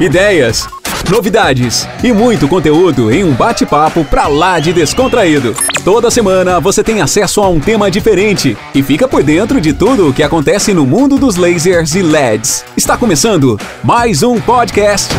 [0.00, 0.66] ideias,
[1.10, 5.54] novidades e muito conteúdo em um bate-papo pra lá de descontraído.
[5.84, 10.08] Toda semana você tem acesso a um tema diferente e fica por dentro de tudo
[10.08, 12.64] o que acontece no mundo dos lasers e LEDs.
[12.74, 15.12] Está começando mais um podcast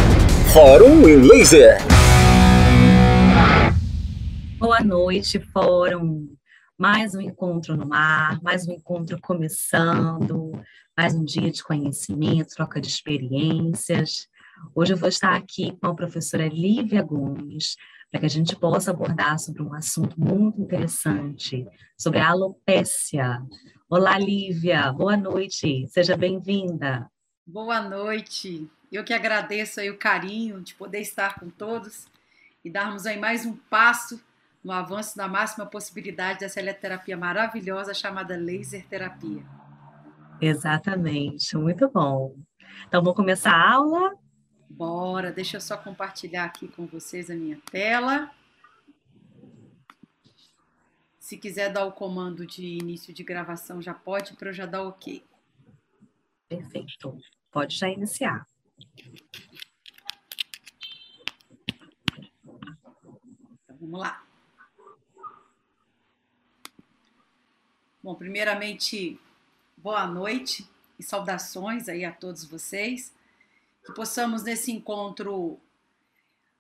[0.52, 1.78] Fórum em Laser.
[4.58, 6.28] Boa noite, Fórum.
[6.76, 10.52] Mais um encontro no mar, mais um encontro começando,
[10.98, 14.31] mais um dia de conhecimento, troca de experiências.
[14.74, 17.76] Hoje eu vou estar aqui com a professora Lívia Gomes,
[18.10, 23.42] para que a gente possa abordar sobre um assunto muito interessante, sobre a alopécia.
[23.90, 27.10] Olá, Lívia, boa noite, seja bem-vinda.
[27.46, 32.06] Boa noite, eu que agradeço aí o carinho de poder estar com todos
[32.64, 34.22] e darmos aí mais um passo
[34.64, 39.44] no avanço da máxima possibilidade dessa eletroterapia maravilhosa chamada laser terapia.
[40.40, 42.36] Exatamente, muito bom.
[42.88, 44.21] Então, vamos começar a aula?
[44.72, 48.34] Bora, deixa eu só compartilhar aqui com vocês a minha tela.
[51.20, 54.84] Se quiser dar o comando de início de gravação, já pode, para eu já dar
[54.84, 55.24] ok.
[56.48, 57.18] Perfeito.
[57.52, 58.48] Pode já iniciar.
[63.64, 64.26] Então, vamos lá.
[68.02, 69.20] Bom, primeiramente,
[69.78, 73.14] boa noite e saudações aí a todos vocês
[73.92, 75.60] que possamos nesse encontro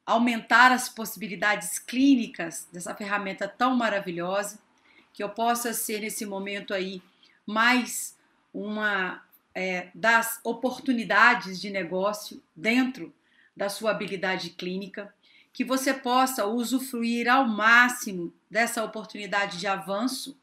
[0.06, 4.60] aumentar as possibilidades clínicas dessa ferramenta tão maravilhosa,
[5.14, 7.02] que eu possa ser nesse momento aí
[7.46, 8.18] mais
[8.54, 9.23] uma
[9.56, 13.14] é, das oportunidades de negócio dentro
[13.56, 15.14] da sua habilidade clínica,
[15.54, 20.38] que você possa usufruir ao máximo dessa oportunidade de avanço,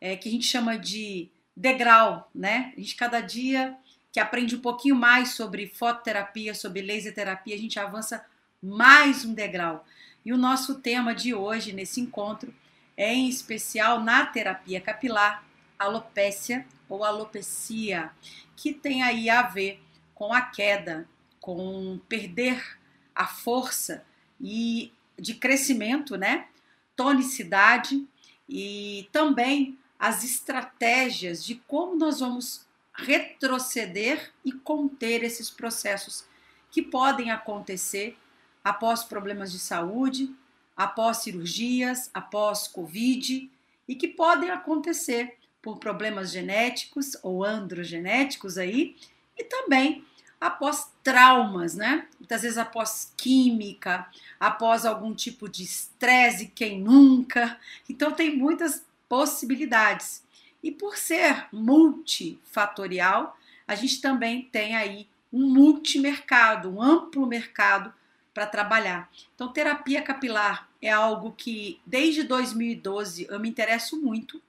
[0.00, 2.72] é, que a gente chama de degrau, né?
[2.76, 3.76] A gente cada dia
[4.12, 8.24] que aprende um pouquinho mais sobre fototerapia, sobre laser terapia, a gente avança
[8.62, 9.86] mais um degrau.
[10.24, 12.54] E o nosso tema de hoje, nesse encontro,
[12.94, 15.42] é em especial na terapia capilar,
[15.78, 18.10] alopécia ou alopecia,
[18.54, 19.82] que tem aí a ver
[20.14, 21.08] com a queda,
[21.40, 22.78] com perder
[23.14, 24.04] a força
[24.38, 26.48] e de crescimento, né?
[26.94, 28.06] Tonicidade
[28.46, 36.24] e também as estratégias de como nós vamos retroceder e conter esses processos
[36.70, 38.16] que podem acontecer
[38.62, 40.34] após problemas de saúde,
[40.76, 43.50] após cirurgias, após Covid
[43.88, 48.96] e que podem acontecer por problemas genéticos ou androgenéticos aí
[49.36, 50.04] e também
[50.40, 52.08] após traumas, né?
[52.18, 54.06] Muitas vezes após química,
[54.40, 57.56] após algum tipo de estresse, quem nunca.
[57.88, 60.24] Então tem muitas possibilidades.
[60.62, 63.36] E por ser multifatorial,
[63.66, 67.92] a gente também tem aí um multimercado, um amplo mercado
[68.34, 69.10] para trabalhar.
[69.34, 74.40] Então, terapia capilar é algo que desde 2012 eu me interesso muito.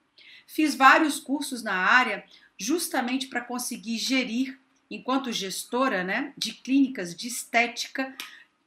[0.45, 2.23] Fiz vários cursos na área
[2.57, 4.59] justamente para conseguir gerir,
[4.89, 8.15] enquanto gestora né, de clínicas de estética,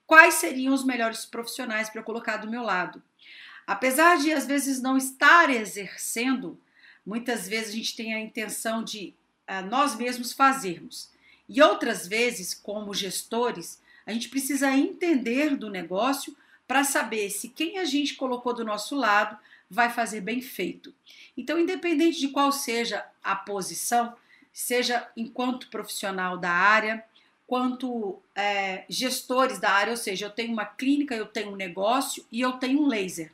[0.07, 3.03] quais seriam os melhores profissionais para colocar do meu lado.
[3.67, 6.59] Apesar de às vezes não estar exercendo,
[7.07, 9.15] Muitas vezes a gente tem a intenção de
[9.49, 11.09] uh, nós mesmos fazermos.
[11.49, 16.37] E outras vezes, como gestores, a gente precisa entender do negócio
[16.67, 19.39] para saber se quem a gente colocou do nosso lado
[19.71, 20.93] vai fazer bem feito.
[21.37, 24.15] Então, independente de qual seja a posição,
[24.53, 27.05] seja enquanto profissional da área,
[27.47, 32.25] quanto é, gestores da área, ou seja, eu tenho uma clínica, eu tenho um negócio
[32.31, 33.31] e eu tenho um laser.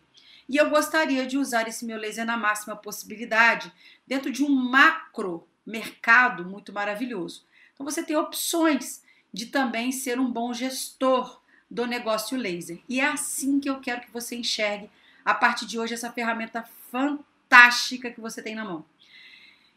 [0.52, 3.72] E eu gostaria de usar esse meu laser na máxima possibilidade
[4.06, 7.46] dentro de um macro mercado muito maravilhoso.
[7.72, 9.02] Então você tem opções
[9.32, 11.40] de também ser um bom gestor
[11.70, 12.78] do negócio laser.
[12.86, 14.90] E é assim que eu quero que você enxergue
[15.24, 18.84] a partir de hoje essa ferramenta fantástica que você tem na mão.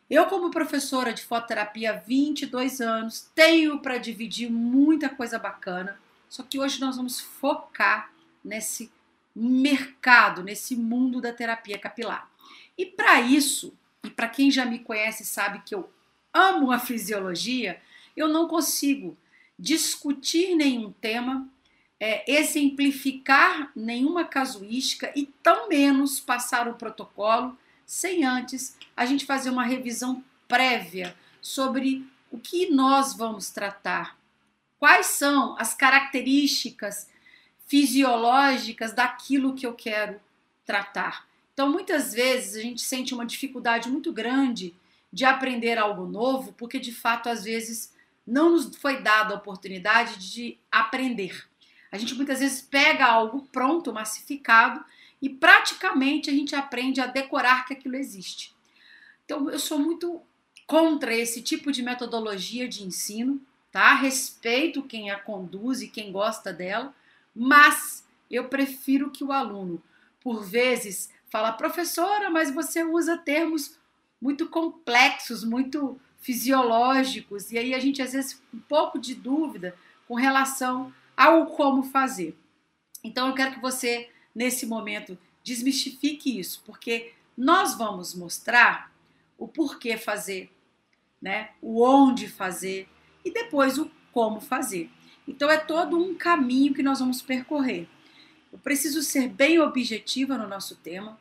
[0.10, 5.98] Eu, como professora de fototerapia há 22 anos, tenho para dividir muita coisa bacana,
[6.28, 8.12] só que hoje nós vamos focar
[8.44, 8.92] nesse
[9.36, 12.30] mercado, nesse mundo da terapia capilar.
[12.78, 13.74] E para isso,
[14.04, 15.90] e para quem já me conhece sabe que eu
[16.34, 17.82] amo a fisiologia,
[18.16, 19.18] eu não consigo
[19.58, 21.48] discutir nenhum tema,
[22.00, 29.50] é, exemplificar nenhuma casuística e tão menos passar o protocolo sem antes a gente fazer
[29.50, 34.18] uma revisão prévia sobre o que nós vamos tratar,
[34.78, 37.08] quais são as características
[37.66, 40.20] fisiológicas daquilo que eu quero
[40.66, 41.28] tratar.
[41.54, 44.76] Então, muitas vezes a gente sente uma dificuldade muito grande
[45.12, 47.94] de aprender algo novo, porque de fato, às vezes,
[48.28, 51.48] não nos foi dada a oportunidade de aprender.
[51.92, 54.84] A gente muitas vezes pega algo pronto, massificado,
[55.22, 58.54] e praticamente a gente aprende a decorar que aquilo existe.
[59.24, 60.22] Então, eu sou muito
[60.68, 63.42] contra esse tipo de metodologia de ensino,
[63.72, 63.94] tá?
[63.96, 66.94] Respeito quem a conduz e quem gosta dela,
[67.36, 69.82] mas eu prefiro que o aluno,
[70.22, 73.78] por vezes, fala, professora, mas você usa termos
[74.22, 79.76] muito complexos, muito fisiológicos, e aí a gente às vezes um pouco de dúvida
[80.08, 82.36] com relação ao como fazer.
[83.04, 88.92] Então eu quero que você, nesse momento, desmistifique isso, porque nós vamos mostrar
[89.38, 90.52] o porquê fazer,
[91.22, 91.52] né?
[91.62, 92.90] o onde fazer
[93.24, 94.90] e depois o como fazer.
[95.28, 97.88] Então é todo um caminho que nós vamos percorrer.
[98.52, 101.20] Eu preciso ser bem objetiva no nosso tema,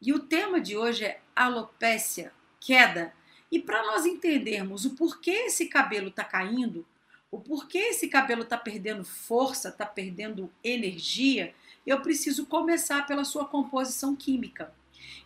[0.00, 3.12] e o tema de hoje é alopécia, queda.
[3.50, 6.86] E para nós entendermos o porquê esse cabelo está caindo,
[7.30, 11.54] o porquê esse cabelo está perdendo força, está perdendo energia,
[11.86, 14.72] eu preciso começar pela sua composição química.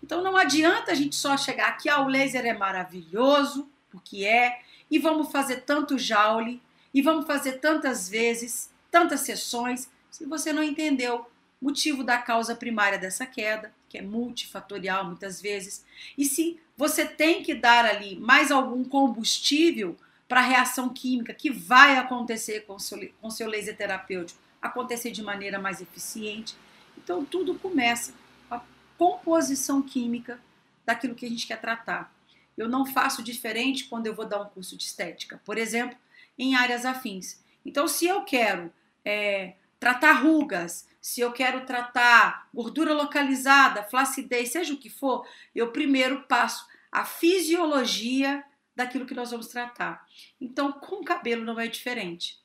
[0.03, 4.61] Então não adianta a gente só chegar aqui, ah, o laser é maravilhoso, porque é,
[4.91, 6.61] e vamos fazer tanto joule,
[6.93, 11.27] e vamos fazer tantas vezes, tantas sessões, se você não entendeu
[11.61, 15.85] o motivo da causa primária dessa queda, que é multifatorial muitas vezes,
[16.17, 19.97] e se você tem que dar ali mais algum combustível
[20.29, 25.23] para a reação química que vai acontecer com seu, com seu laser terapêutico acontecer de
[25.23, 26.55] maneira mais eficiente.
[26.97, 28.13] Então, tudo começa
[28.49, 28.63] com a
[28.99, 30.39] composição química
[30.85, 32.13] daquilo que a gente quer tratar.
[32.57, 35.97] Eu não faço diferente quando eu vou dar um curso de estética, por exemplo,
[36.41, 37.45] em áreas afins.
[37.65, 38.73] Então, se eu quero
[39.05, 45.71] é, tratar rugas, se eu quero tratar gordura localizada, flacidez, seja o que for, eu
[45.71, 48.43] primeiro passo a fisiologia
[48.75, 50.07] daquilo que nós vamos tratar.
[50.41, 52.39] Então, com o cabelo não é diferente.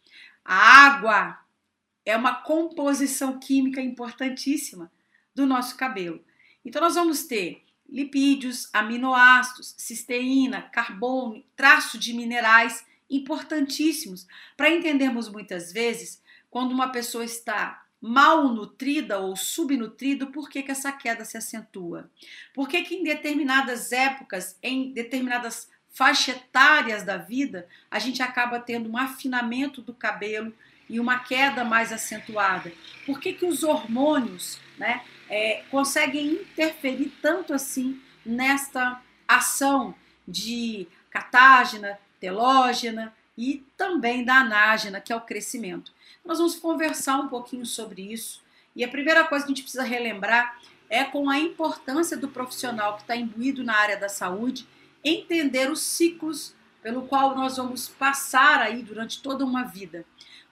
[0.43, 1.39] A água
[2.05, 4.91] é uma composição química importantíssima
[5.33, 6.21] do nosso cabelo.
[6.65, 12.85] Então, nós vamos ter lipídios, aminoácidos, cisteína, carbono, traço de minerais
[13.15, 20.71] importantíssimos para entendermos muitas vezes quando uma pessoa está malnutrida ou subnutrido, por que, que
[20.71, 22.09] essa queda se acentua?
[22.53, 28.59] Por que, que em determinadas épocas, em determinadas faixas etárias da vida, a gente acaba
[28.59, 30.53] tendo um afinamento do cabelo
[30.87, 32.71] e uma queda mais acentuada?
[33.05, 39.95] Por que, que os hormônios né, é, conseguem interferir tanto assim nesta ação
[40.27, 45.91] de catágena, telógena e também da anágena, que é o crescimento?
[46.23, 48.41] Nós vamos conversar um pouquinho sobre isso.
[48.75, 52.95] E a primeira coisa que a gente precisa relembrar é com a importância do profissional
[52.95, 54.67] que está imbuído na área da saúde
[55.03, 60.03] entender os ciclos pelo qual nós vamos passar aí durante toda uma vida.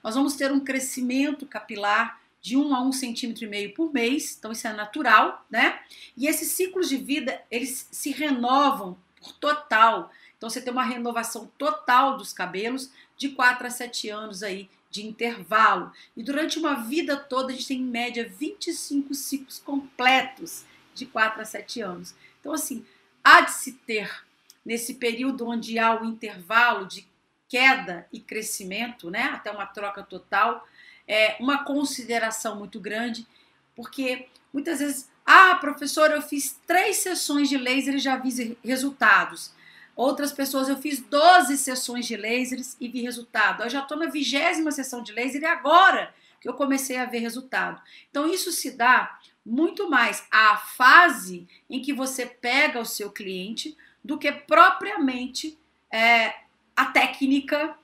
[0.02, 4.36] Nós vamos ter um crescimento capilar de 1 a 1 centímetro e meio por mês,
[4.38, 5.80] então isso é natural, né?
[6.16, 10.10] E esses ciclos de vida, eles se renovam por total.
[10.44, 15.06] Então você tem uma renovação total dos cabelos de 4 a 7 anos aí de
[15.06, 15.90] intervalo.
[16.14, 21.40] E durante uma vida toda, a gente tem em média 25 ciclos completos de 4
[21.40, 22.14] a 7 anos.
[22.38, 22.84] Então, assim,
[23.24, 24.22] há de se ter,
[24.62, 27.08] nesse período onde há o intervalo de
[27.48, 30.68] queda e crescimento, né, até uma troca total,
[31.08, 33.26] é uma consideração muito grande,
[33.74, 39.54] porque muitas vezes, ah, professora, eu fiz três sessões de laser e já vi resultados.
[39.96, 43.62] Outras pessoas, eu fiz 12 sessões de lasers e vi resultado.
[43.62, 47.20] Eu já estou na vigésima sessão de laser e agora que eu comecei a ver
[47.20, 47.80] resultado.
[48.10, 53.76] Então, isso se dá muito mais à fase em que você pega o seu cliente
[54.02, 55.58] do que propriamente
[55.90, 56.34] é,
[56.76, 57.76] a técnica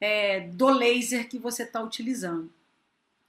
[0.00, 2.50] é, do laser que você está utilizando.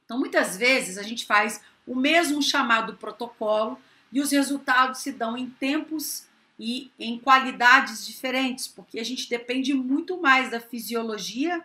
[0.05, 3.79] Então, muitas vezes a gente faz o mesmo chamado protocolo
[4.11, 6.28] e os resultados se dão em tempos
[6.59, 11.63] e em qualidades diferentes, porque a gente depende muito mais da fisiologia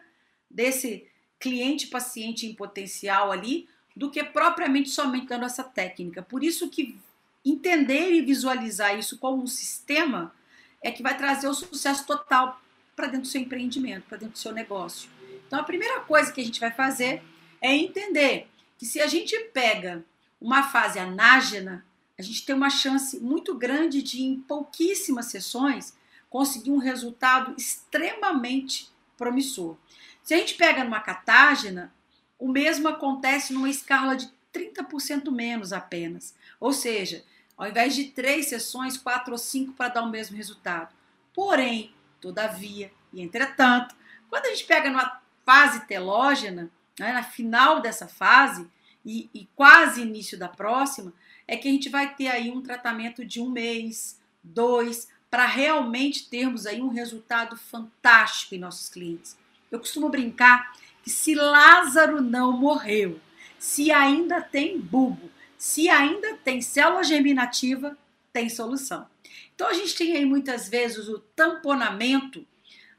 [0.49, 1.05] desse
[1.41, 6.23] cliente paciente em potencial ali do que propriamente somente dando essa técnica.
[6.23, 6.97] Por isso que
[7.45, 10.33] entender e visualizar isso como um sistema
[10.81, 12.61] é que vai trazer o sucesso total
[12.95, 15.11] para dentro do seu empreendimento, para dentro do seu negócio.
[15.47, 17.23] Então a primeira coisa que a gente vai fazer
[17.61, 18.49] é entender
[18.79, 20.05] que se a gente pega
[20.41, 21.85] uma fase anágena,
[22.19, 25.95] a gente tem uma chance muito grande de, em pouquíssimas sessões,
[26.31, 29.77] conseguir um resultado extremamente promissor.
[30.23, 31.93] Se a gente pega numa catágena,
[32.39, 36.35] o mesmo acontece numa escala de 30% menos apenas.
[36.61, 37.25] Ou seja,
[37.57, 40.95] ao invés de três sessões, quatro ou cinco para dar o mesmo resultado.
[41.33, 43.95] Porém, todavia e entretanto,
[44.29, 46.69] Quando a gente pega numa fase telógena,
[46.99, 48.69] né, na final dessa fase
[49.07, 51.13] e, e quase início da próxima,
[51.47, 56.29] é que a gente vai ter aí um tratamento de um mês, dois, para realmente
[56.29, 59.37] termos aí um resultado fantástico em nossos clientes.
[59.71, 60.73] Eu costumo brincar
[61.03, 63.21] que se Lázaro não morreu,
[63.59, 67.97] se ainda tem bulbo, se ainda tem célula germinativa,
[68.33, 69.07] tem solução.
[69.55, 72.47] Então a gente tem aí muitas vezes o tamponamento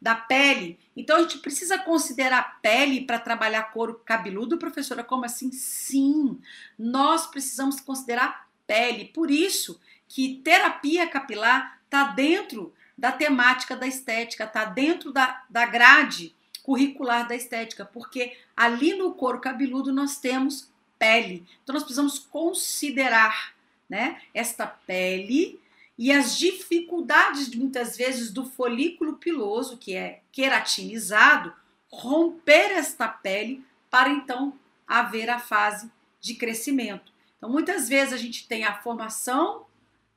[0.01, 0.79] da pele.
[0.95, 5.03] Então a gente precisa considerar pele para trabalhar couro cabeludo, professora?
[5.03, 5.51] Como assim?
[5.51, 6.39] Sim,
[6.77, 9.05] nós precisamos considerar pele.
[9.05, 15.65] Por isso que terapia capilar está dentro da temática da estética, está dentro da, da
[15.65, 16.33] grade
[16.63, 21.45] curricular da estética, porque ali no couro cabeludo nós temos pele.
[21.63, 23.53] Então nós precisamos considerar,
[23.87, 25.59] né, esta pele
[25.97, 31.53] e as dificuldades muitas vezes do folículo piloso, que é queratinizado,
[31.89, 34.53] romper esta pele para então
[34.85, 37.13] haver a fase de crescimento.
[37.37, 39.65] Então muitas vezes a gente tem a formação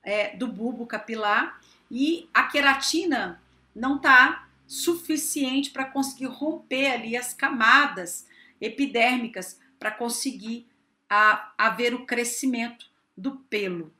[0.03, 3.41] é, do bulbo capilar e a queratina
[3.75, 8.27] não está suficiente para conseguir romper ali as camadas
[8.61, 10.67] epidérmicas para conseguir
[11.09, 13.93] a, haver o crescimento do pelo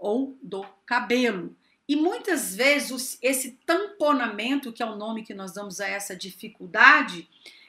[0.00, 1.54] ou do cabelo.
[1.86, 7.28] E muitas vezes esse tamponamento, que é o nome que nós damos a essa dificuldade,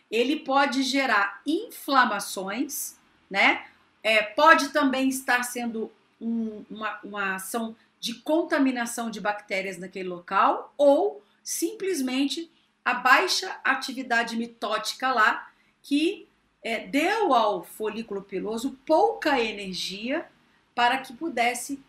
[0.10, 2.96] ele pode gerar inflamações,
[3.30, 3.66] né?
[4.04, 10.74] É, pode também estar sendo um, uma, uma ação de contaminação de bactérias naquele local
[10.78, 12.52] ou simplesmente
[12.84, 15.52] a baixa atividade mitótica lá,
[15.84, 16.28] que
[16.64, 20.28] é, deu ao folículo piloso pouca energia
[20.76, 21.80] para que pudesse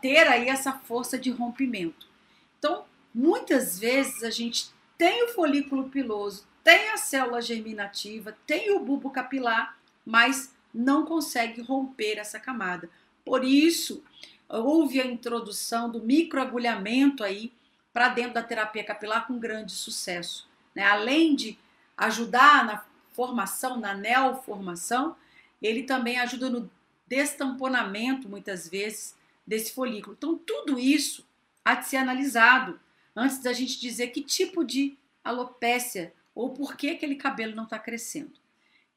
[0.00, 2.06] ter aí essa força de rompimento.
[2.58, 8.80] Então, muitas vezes a gente tem o folículo piloso, tem a célula germinativa, tem o
[8.80, 12.88] bulbo capilar, mas não consegue romper essa camada.
[13.24, 14.02] Por isso,
[14.48, 17.52] houve a introdução do microagulhamento aí
[17.92, 20.48] para dentro da terapia capilar com grande sucesso.
[20.74, 20.84] Né?
[20.84, 21.58] Além de
[21.96, 25.14] ajudar na formação, na neoformação,
[25.60, 26.70] ele também ajuda no
[27.06, 29.14] destamponamento, muitas vezes,
[29.46, 30.14] desse folículo.
[30.16, 31.26] Então, tudo isso
[31.64, 32.80] há de ser analisado
[33.14, 37.78] antes da gente dizer que tipo de alopécia ou por que aquele cabelo não está
[37.78, 38.32] crescendo.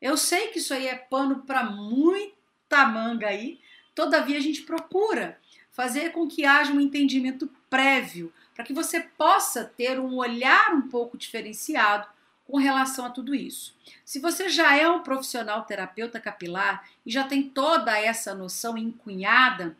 [0.01, 3.59] Eu sei que isso aí é pano para muita manga aí,
[3.93, 5.39] todavia a gente procura
[5.71, 10.83] fazer com que haja um entendimento prévio para que você possa ter um olhar um
[10.83, 12.07] pouco diferenciado
[12.45, 13.75] com relação a tudo isso.
[14.05, 19.75] Se você já é um profissional terapeuta capilar e já tem toda essa noção encunhada,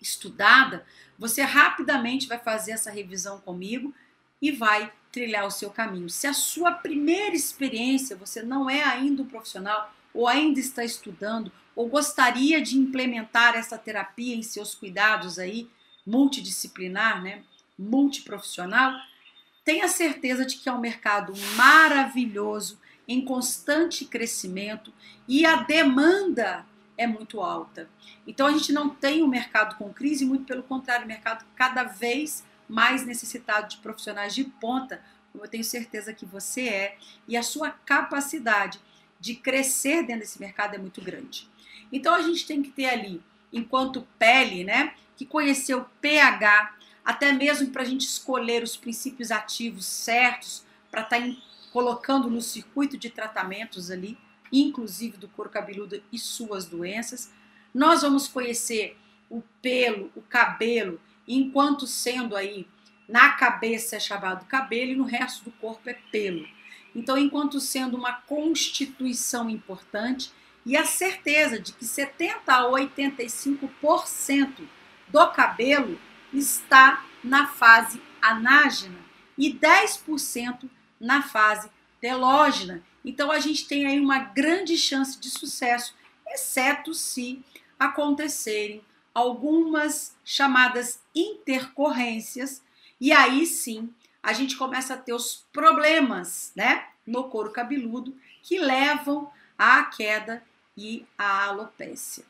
[0.00, 0.84] estudada,
[1.18, 3.94] você rapidamente vai fazer essa revisão comigo
[4.40, 6.10] e vai trilhar o seu caminho.
[6.10, 11.50] Se a sua primeira experiência você não é ainda um profissional ou ainda está estudando
[11.74, 15.68] ou gostaria de implementar essa terapia em seus cuidados aí
[16.06, 17.42] multidisciplinar, né?
[17.78, 18.94] multiprofissional,
[19.64, 24.92] tenha certeza de que é um mercado maravilhoso, em constante crescimento
[25.28, 27.88] e a demanda é muito alta.
[28.26, 31.84] Então a gente não tem um mercado com crise, muito pelo contrário, um mercado cada
[31.84, 35.00] vez mais necessitado de profissionais de ponta,
[35.32, 36.98] como eu tenho certeza que você é,
[37.28, 38.80] e a sua capacidade
[39.20, 41.48] de crescer dentro desse mercado é muito grande.
[41.92, 43.22] Então a gente tem que ter ali,
[43.52, 46.74] enquanto pele, né, que conhecer o pH,
[47.04, 51.36] até mesmo para a gente escolher os princípios ativos certos para estar tá
[51.72, 54.18] colocando no circuito de tratamentos ali,
[54.52, 57.32] inclusive do couro cabeludo e suas doenças.
[57.74, 58.96] Nós vamos conhecer
[59.28, 62.66] o pelo, o cabelo, enquanto sendo aí
[63.08, 66.46] na cabeça é chamado cabelo e no resto do corpo é pelo.
[66.94, 70.32] Então, enquanto sendo uma constituição importante
[70.64, 74.66] e a certeza de que 70 a 85%
[75.08, 75.98] do cabelo
[76.32, 78.98] está na fase anágena
[79.38, 82.82] e 10% na fase telógena.
[83.06, 85.94] Então a gente tem aí uma grande chance de sucesso,
[86.26, 87.40] exceto se
[87.78, 88.82] acontecerem
[89.14, 92.62] algumas chamadas intercorrências,
[93.00, 98.58] e aí sim a gente começa a ter os problemas, né, no couro cabeludo que
[98.58, 100.42] levam à queda
[100.76, 102.24] e à alopécia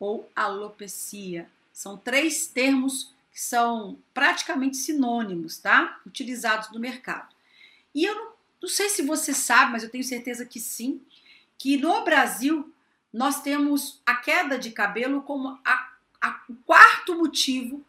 [0.00, 1.48] ou alopecia.
[1.72, 6.00] São três termos que são praticamente sinônimos, tá?
[6.04, 7.34] Utilizados no mercado.
[7.94, 11.00] E eu não, não sei se você sabe, mas eu tenho certeza que sim,
[11.56, 12.72] que no Brasil
[13.12, 17.84] nós temos a queda de cabelo como a, a, o quarto motivo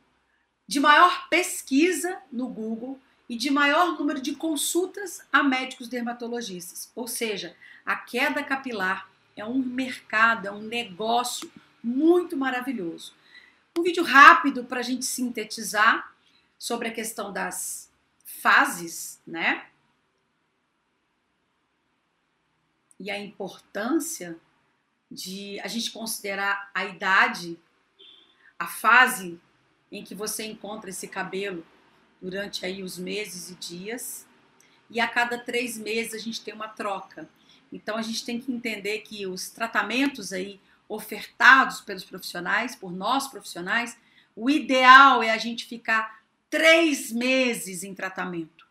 [0.67, 6.91] de maior pesquisa no Google e de maior número de consultas a médicos dermatologistas.
[6.95, 11.51] Ou seja, a queda capilar é um mercado, é um negócio
[11.83, 13.13] muito maravilhoso.
[13.77, 16.13] Um vídeo rápido para a gente sintetizar
[16.57, 17.89] sobre a questão das
[18.23, 19.65] fases, né?
[22.99, 24.37] E a importância
[25.09, 27.57] de a gente considerar a idade,
[28.57, 29.39] a fase
[29.91, 31.65] em que você encontra esse cabelo
[32.21, 34.27] durante aí os meses e dias.
[34.89, 37.27] E a cada três meses a gente tem uma troca.
[37.71, 43.27] Então a gente tem que entender que os tratamentos aí ofertados pelos profissionais, por nós
[43.27, 43.97] profissionais,
[44.35, 48.65] o ideal é a gente ficar três meses em tratamento,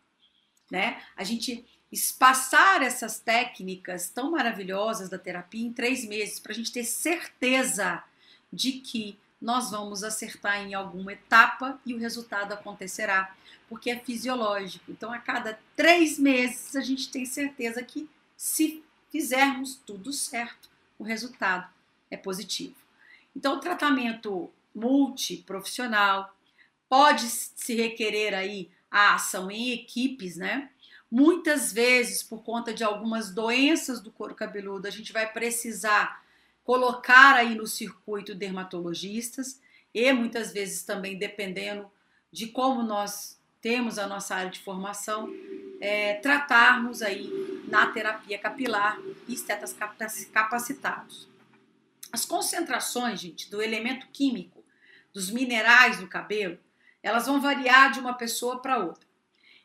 [0.69, 1.01] né?
[1.15, 6.71] A gente espaçar essas técnicas tão maravilhosas da terapia em três meses para a gente
[6.71, 8.03] ter certeza
[8.51, 13.33] de que nós vamos acertar em alguma etapa e o resultado acontecerá,
[13.67, 14.91] porque é fisiológico.
[14.91, 21.03] Então, a cada três meses, a gente tem certeza que, se fizermos tudo certo, o
[21.03, 21.69] resultado
[22.11, 22.75] é positivo.
[23.35, 26.35] Então, o tratamento multiprofissional
[26.89, 30.69] pode se requerer aí a ação em equipes, né?
[31.11, 36.23] Muitas vezes, por conta de algumas doenças do couro cabeludo, a gente vai precisar
[36.63, 39.59] colocar aí no circuito dermatologistas
[39.91, 41.89] e muitas vezes também dependendo
[42.31, 45.33] de como nós temos a nossa área de formação,
[45.81, 49.75] é, tratarmos aí na terapia capilar estetas
[50.31, 51.27] capacitados.
[52.11, 54.63] As concentrações, gente, do elemento químico,
[55.13, 56.57] dos minerais do cabelo,
[57.01, 59.08] elas vão variar de uma pessoa para outra.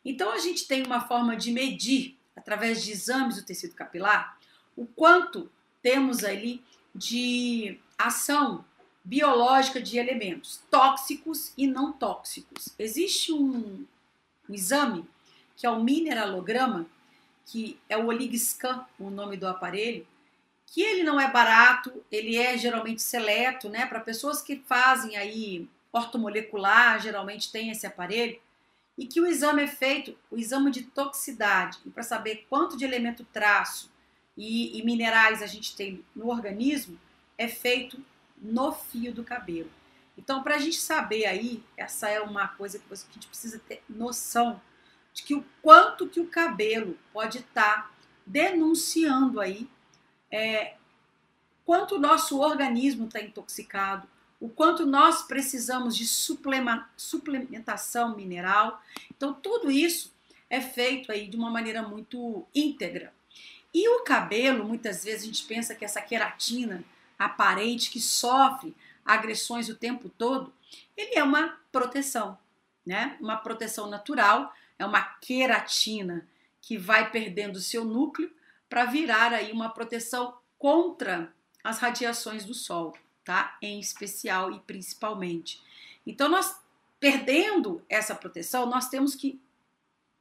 [0.05, 4.39] Então a gente tem uma forma de medir, através de exames do tecido capilar,
[4.77, 5.51] o quanto
[5.83, 6.63] temos ali
[6.95, 8.65] de ação
[9.05, 12.71] biológica de elementos tóxicos e não tóxicos.
[12.79, 13.87] Existe um,
[14.49, 15.05] um exame
[15.57, 16.87] que é o mineralograma,
[17.47, 20.07] que é o OligScan, o nome do aparelho,
[20.67, 23.87] que ele não é barato, ele é geralmente seleto, né?
[23.87, 28.41] Para pessoas que fazem aí ortomolecular, geralmente tem esse aparelho,
[28.97, 33.27] e que o exame é feito, o exame de toxicidade, para saber quanto de elemento
[33.33, 33.91] traço
[34.37, 36.99] e, e minerais a gente tem no organismo
[37.37, 38.03] é feito
[38.39, 39.71] no fio do cabelo.
[40.17, 43.83] Então, para a gente saber aí, essa é uma coisa que a gente precisa ter
[43.89, 44.61] noção
[45.13, 47.91] de que o quanto que o cabelo pode estar tá
[48.25, 49.69] denunciando aí,
[50.31, 50.75] é,
[51.65, 54.09] quanto o nosso organismo está intoxicado,
[54.45, 58.79] o quanto nós precisamos de suplementação mineral.
[59.17, 60.13] Então, tudo isso
[60.51, 63.11] é feito aí de uma maneira muito íntegra.
[63.73, 66.85] E o cabelo, muitas vezes a gente pensa que essa queratina
[67.19, 70.53] aparente que sofre agressões o tempo todo,
[70.95, 72.37] ele é uma proteção,
[72.85, 73.17] né?
[73.23, 76.29] Uma proteção natural, é uma queratina
[76.61, 78.31] que vai perdendo seu núcleo
[78.69, 81.33] para virar aí uma proteção contra
[81.65, 82.95] as radiações do sol,
[83.25, 83.57] tá?
[83.63, 85.63] Em especial e principalmente.
[86.07, 86.57] Então nós
[87.05, 89.39] perdendo essa proteção, nós temos que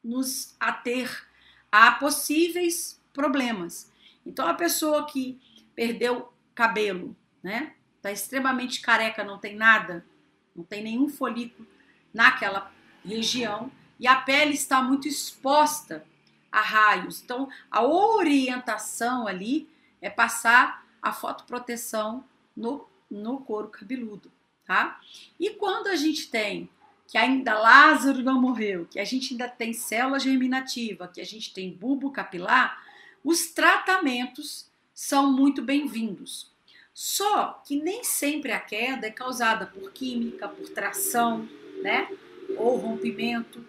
[0.03, 1.25] nos ater
[1.71, 3.89] a possíveis problemas.
[4.25, 5.39] Então, a pessoa que
[5.73, 7.73] perdeu cabelo, né?
[8.01, 10.05] Tá extremamente careca, não tem nada,
[10.53, 11.65] não tem nenhum folículo
[12.13, 12.69] naquela
[13.05, 16.05] região e a pele está muito exposta
[16.51, 17.23] a raios.
[17.23, 19.69] Então, a orientação ali
[20.01, 24.31] é passar a fotoproteção no, no couro cabeludo,
[24.65, 24.99] tá?
[25.39, 26.69] E quando a gente tem
[27.07, 31.53] que ainda Lázaro não morreu, que a gente ainda tem célula germinativa, que a gente
[31.53, 32.81] tem bulbo capilar,
[33.23, 36.51] os tratamentos são muito bem-vindos.
[36.93, 41.47] Só que nem sempre a queda é causada por química, por tração,
[41.81, 42.09] né?
[42.57, 43.65] Ou rompimento,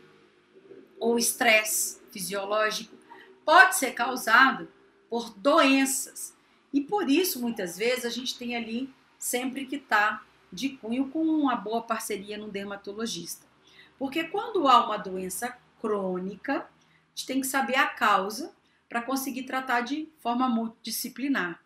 [0.98, 2.96] ou estresse fisiológico.
[3.44, 4.68] Pode ser causado
[5.10, 6.34] por doenças.
[6.72, 8.92] E por isso, muitas vezes, a gente tem ali
[9.24, 13.46] sempre que estar tá de cunho com uma boa parceria no dermatologista.
[13.98, 16.66] Porque quando há uma doença crônica, a
[17.14, 18.54] gente tem que saber a causa
[18.86, 21.58] para conseguir tratar de forma multidisciplinar.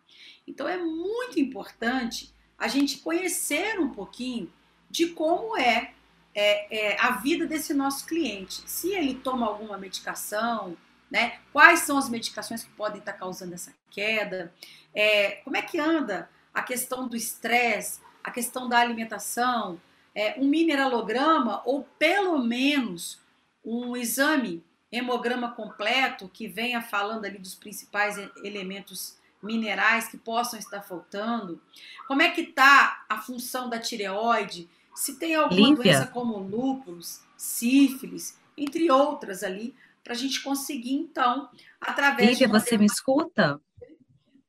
[0.47, 4.49] Então é muito importante a gente conhecer um pouquinho
[4.89, 5.93] de como é,
[6.33, 8.63] é, é, a vida desse nosso cliente.
[8.65, 10.77] Se ele toma alguma medicação,
[11.11, 11.39] né?
[11.51, 14.53] Quais são as medicações que podem estar causando essa queda?
[14.95, 19.79] É, como é que anda a questão do estresse, a questão da alimentação,
[20.13, 23.19] é, um mineralograma ou pelo menos
[23.63, 30.81] um exame hemograma completo que venha falando ali dos principais elementos minerais que possam estar
[30.81, 31.61] faltando?
[32.07, 34.69] Como é que está a função da tireoide?
[34.95, 41.49] Se tem alguma doença como lúpulos, sífilis, entre outras ali, para a gente conseguir, então,
[41.79, 43.61] através Lívia, você me escuta?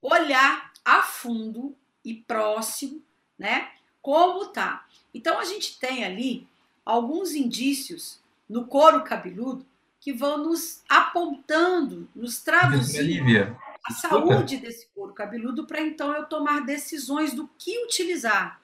[0.01, 3.03] Olhar a fundo e próximo,
[3.39, 3.71] né?
[4.01, 4.87] Como tá.
[5.13, 6.47] Então a gente tem ali
[6.85, 9.65] alguns indícios no couro cabeludo
[10.01, 16.65] que vão nos apontando, nos traduzindo a saúde desse couro cabeludo para então eu tomar
[16.65, 18.61] decisões do que utilizar,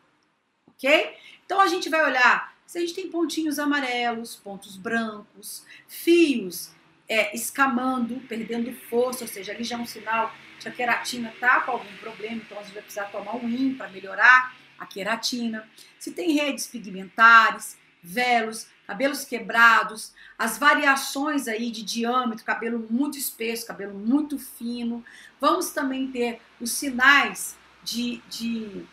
[0.69, 1.15] ok?
[1.45, 6.73] Então a gente vai olhar se a gente tem pontinhos amarelos, pontos brancos, fios
[7.09, 11.61] é, escamando, perdendo força, ou seja, ali já é um sinal que a queratina está
[11.61, 15.69] com algum problema, então gente vai precisar tomar um IN para melhorar a queratina.
[15.99, 23.67] Se tem redes pigmentares, velos, cabelos quebrados, as variações aí de diâmetro, cabelo muito espesso,
[23.67, 25.05] cabelo muito fino.
[25.41, 28.85] Vamos também ter os sinais de, de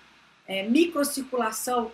[0.47, 1.91] é, microcirculação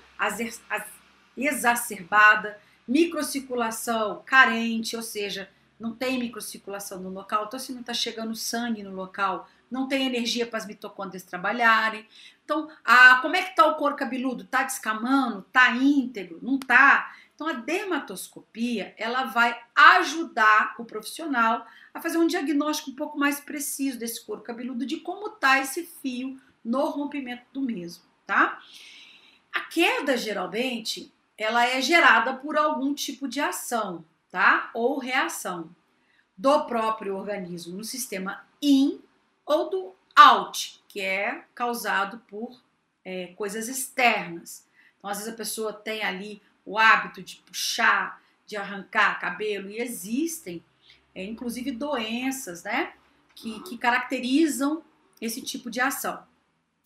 [1.36, 8.36] exacerbada, microcirculação carente, ou seja, não tem microcirculação no local, então se não está chegando
[8.36, 12.06] sangue no local, não tem energia para as mitocôndrias trabalharem.
[12.44, 14.44] Então, a, como é que está o couro cabeludo?
[14.44, 15.46] Está descamando?
[15.48, 16.40] Está íntegro?
[16.42, 17.14] Não está?
[17.36, 23.40] Então, a dermatoscopia ela vai ajudar o profissional a fazer um diagnóstico um pouco mais
[23.40, 28.60] preciso desse couro cabeludo, de como está esse fio no rompimento do mesmo, tá?
[29.54, 34.70] A queda, geralmente, ela é gerada por algum tipo de ação, tá?
[34.74, 35.70] Ou reação
[36.38, 39.02] do próprio organismo no sistema in
[39.46, 42.62] ou do out, que é causado por
[43.04, 44.68] é, coisas externas.
[44.98, 49.80] Então, às vezes a pessoa tem ali o hábito de puxar, de arrancar cabelo, e
[49.80, 50.64] existem,
[51.16, 52.94] é, inclusive, doenças, né,
[53.34, 54.84] que, que caracterizam
[55.20, 56.24] esse tipo de ação.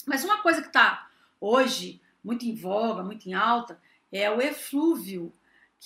[0.05, 3.79] Mas uma coisa que está hoje muito em voga, muito em alta,
[4.11, 5.33] é o eflúvio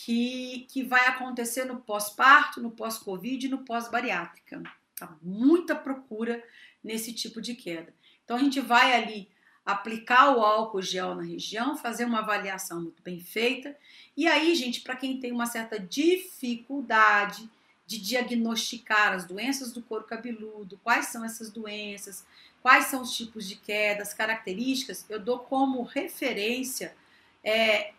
[0.06, 4.62] que, que vai acontecer no pós-parto, no pós-Covid e no pós-bariátrica.
[4.96, 6.44] Tá muita procura
[6.84, 7.92] nesse tipo de queda.
[8.24, 9.28] Então a gente vai ali
[9.66, 13.76] aplicar o álcool gel na região, fazer uma avaliação muito bem feita.
[14.16, 17.50] E aí, gente, para quem tem uma certa dificuldade
[17.86, 22.24] de diagnosticar as doenças do couro cabeludo, quais são essas doenças,
[22.62, 26.96] quais são os tipos de quedas, características, eu dou como referência
[27.44, 27.94] é,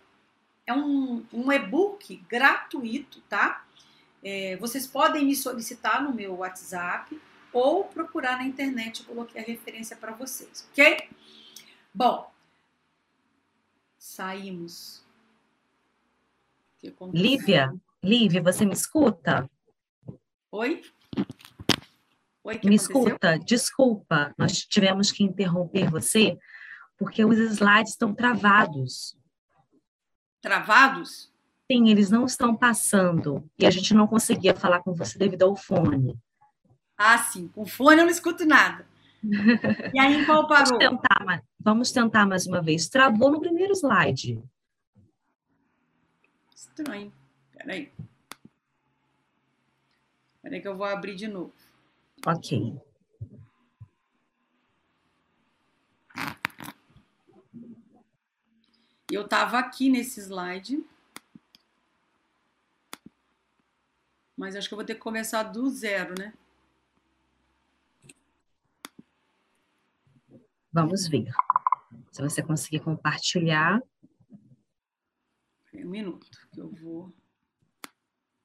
[0.69, 3.65] é um, um e-book gratuito, tá?
[4.23, 7.19] É, vocês podem me solicitar no meu WhatsApp
[7.53, 11.09] ou procurar na internet, eu coloquei a referência para vocês, ok?
[11.95, 12.31] Bom,
[13.99, 15.03] saímos.
[17.15, 19.51] Lívia, Lívia, você me escuta?
[20.53, 20.83] Oi?
[22.45, 22.77] Oi, me aconteceu?
[22.77, 23.39] escuta?
[23.39, 26.39] Desculpa, nós tivemos que interromper você
[26.99, 29.17] porque os slides estão travados.
[30.41, 31.33] Travados?
[31.71, 35.55] Sim, eles não estão passando e a gente não conseguia falar com você devido ao
[35.55, 36.17] fone.
[36.97, 38.87] Ah, sim, com fone eu não escuto nada.
[39.93, 40.79] E aí, qual parou?
[40.79, 42.89] Vamos tentar, vamos tentar mais uma vez.
[42.89, 44.41] Travou no primeiro slide.
[46.55, 47.13] Estranho.
[47.53, 47.93] Peraí.
[50.41, 51.53] Peraí que eu vou abrir de novo.
[52.25, 52.81] Ok.
[59.11, 60.85] Eu estava aqui nesse slide.
[64.37, 66.35] Mas acho que eu vou ter que começar do zero, né?
[70.71, 71.33] Vamos ver.
[72.13, 73.83] Se você conseguir compartilhar.
[75.73, 77.13] Um minuto, que eu vou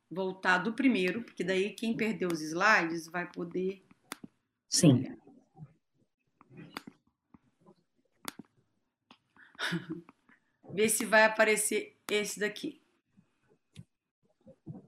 [0.09, 3.83] voltar do primeiro, porque daí quem perdeu os slides vai poder.
[4.69, 5.17] Sim.
[10.73, 12.81] Ver se vai aparecer esse daqui.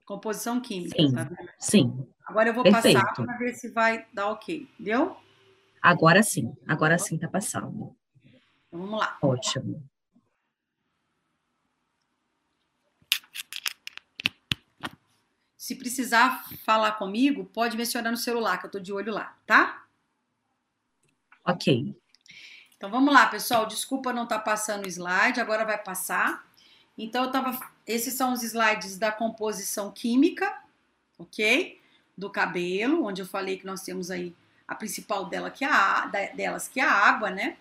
[0.04, 0.96] Composição química.
[1.00, 1.14] Sim.
[1.14, 2.08] Tá sim.
[2.26, 3.00] Agora eu vou Perfeito.
[3.00, 4.68] passar para ver se vai dar ok.
[4.78, 5.16] Deu?
[5.80, 7.68] Agora sim, agora sim está passando.
[7.68, 7.96] Então,
[8.72, 9.16] vamos lá.
[9.22, 9.88] Ótimo.
[15.56, 19.86] Se precisar falar comigo, pode mencionar no celular, que eu estou de olho lá, tá?
[21.44, 21.96] Ok.
[22.76, 23.66] Então vamos lá, pessoal.
[23.66, 26.46] Desculpa não estar tá passando o slide, agora vai passar.
[26.96, 27.58] Então eu tava.
[27.86, 30.52] Esses são os slides da composição química,
[31.18, 31.80] ok?
[32.16, 34.34] Do cabelo, onde eu falei que nós temos aí
[34.66, 37.56] a principal dela que é a, delas que é a água, né?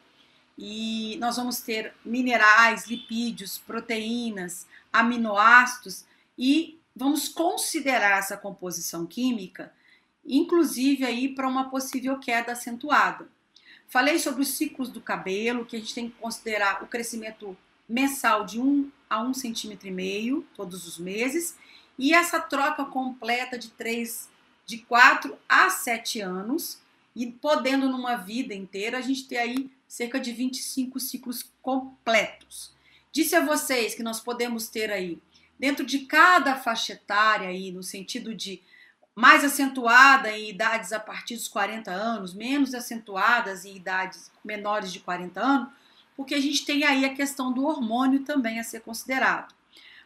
[0.58, 6.06] E nós vamos ter minerais, lipídios, proteínas, aminoácidos
[6.38, 9.74] e vamos considerar essa composição química,
[10.26, 13.28] inclusive aí para uma possível queda acentuada.
[13.88, 18.46] Falei sobre os ciclos do cabelo, que a gente tem que considerar o crescimento mensal
[18.46, 21.56] de 1 a 1,5 centímetro e meio todos os meses
[21.98, 24.30] e essa troca completa de três,
[24.66, 26.80] de 4 a 7 anos,
[27.16, 32.74] e podendo numa vida inteira a gente ter aí cerca de 25 ciclos completos.
[33.12, 35.18] Disse a vocês que nós podemos ter aí,
[35.58, 38.62] dentro de cada faixa etária aí, no sentido de
[39.16, 45.00] mais acentuada em idades a partir dos 40 anos, menos acentuadas em idades menores de
[45.00, 45.70] 40 anos,
[46.18, 49.54] porque a gente tem aí a questão do hormônio também a ser considerado.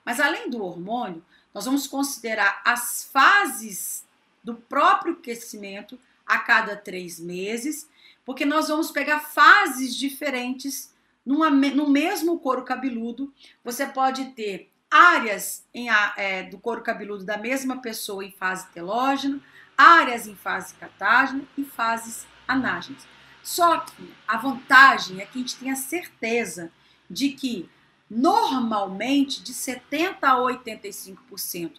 [0.06, 4.06] Mas além do hormônio, nós vamos considerar as fases
[4.44, 7.90] do próprio crescimento a cada três meses,
[8.24, 10.94] porque nós vamos pegar fases diferentes
[11.26, 13.34] numa, no mesmo couro cabeludo.
[13.64, 19.40] Você pode ter áreas em, é, do couro cabeludo da mesma pessoa em fase telógena,
[19.78, 23.08] áreas em fase catágena e fases anágenas.
[23.44, 26.72] Só que a vantagem é que a gente tem a certeza
[27.10, 27.70] de que
[28.10, 31.74] normalmente de 70 a 85%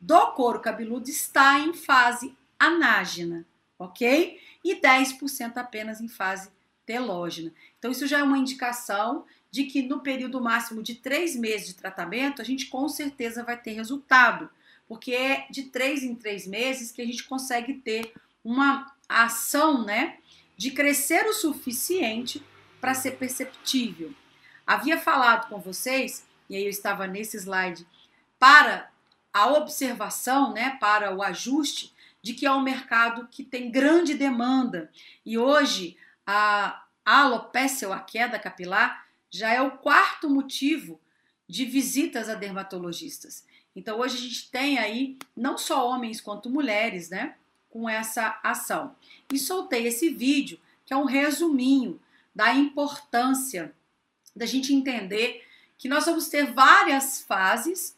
[0.00, 3.44] do couro cabeludo está em fase anágena,
[3.78, 4.38] ok?
[4.64, 6.50] E 10% apenas em fase
[6.86, 7.52] telógena.
[7.78, 11.74] Então, isso já é uma indicação de que no período máximo de três meses de
[11.74, 14.48] tratamento, a gente com certeza vai ter resultado,
[14.86, 18.12] porque é de três em três meses que a gente consegue ter
[18.44, 20.18] uma ação, né,
[20.56, 22.42] de crescer o suficiente
[22.80, 24.12] para ser perceptível.
[24.66, 27.86] Havia falado com vocês, e aí eu estava nesse slide,
[28.38, 28.90] para
[29.32, 34.90] a observação, né, para o ajuste de que é um mercado que tem grande demanda
[35.24, 41.00] e hoje a alopecia ou a queda capilar já é o quarto motivo
[41.48, 43.44] de visitas a dermatologistas.
[43.74, 47.36] Então hoje a gente tem aí não só homens quanto mulheres, né,
[47.68, 48.94] com essa ação.
[49.32, 52.00] E soltei esse vídeo que é um resuminho
[52.34, 53.72] da importância
[54.34, 55.46] da gente entender
[55.78, 57.96] que nós vamos ter várias fases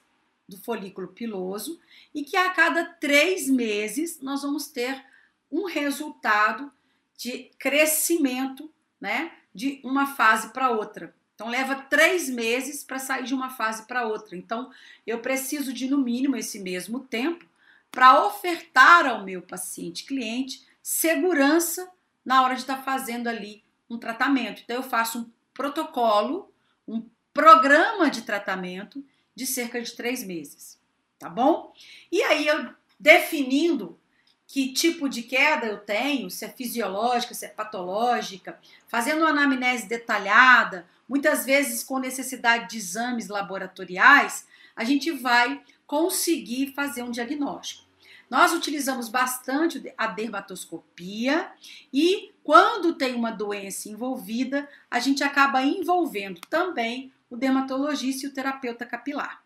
[0.49, 1.81] do folículo piloso
[2.15, 5.03] e que a cada três meses nós vamos ter
[5.51, 6.71] um resultado
[7.17, 11.15] de crescimento, né, de uma fase para outra.
[11.43, 14.37] Então leva três meses para sair de uma fase para outra.
[14.37, 14.71] Então
[15.05, 17.45] eu preciso de no mínimo esse mesmo tempo
[17.91, 21.91] para ofertar ao meu paciente cliente segurança
[22.25, 24.63] na hora de estar tá fazendo ali um tratamento.
[24.63, 26.49] Então eu faço um protocolo,
[26.87, 27.03] um
[27.35, 30.79] programa de tratamento de cerca de três meses,
[31.19, 31.75] tá bom?
[32.13, 33.99] E aí eu definindo
[34.47, 39.89] que tipo de queda eu tenho, se é fisiológica, se é patológica, fazendo uma anamnese
[39.89, 47.85] detalhada, muitas vezes com necessidade de exames laboratoriais, a gente vai conseguir fazer um diagnóstico.
[48.31, 51.53] Nós utilizamos bastante a dermatoscopia
[51.93, 58.33] e quando tem uma doença envolvida, a gente acaba envolvendo também o dermatologista e o
[58.33, 59.43] terapeuta capilar.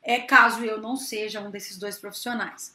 [0.00, 2.72] É caso eu não seja um desses dois profissionais.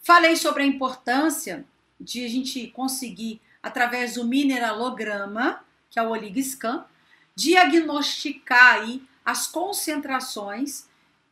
[0.00, 1.66] Falei sobre a importância
[2.00, 6.86] de a gente conseguir, através do mineralograma, que é o OligoScan,
[7.34, 10.86] diagnosticar aí as concentrações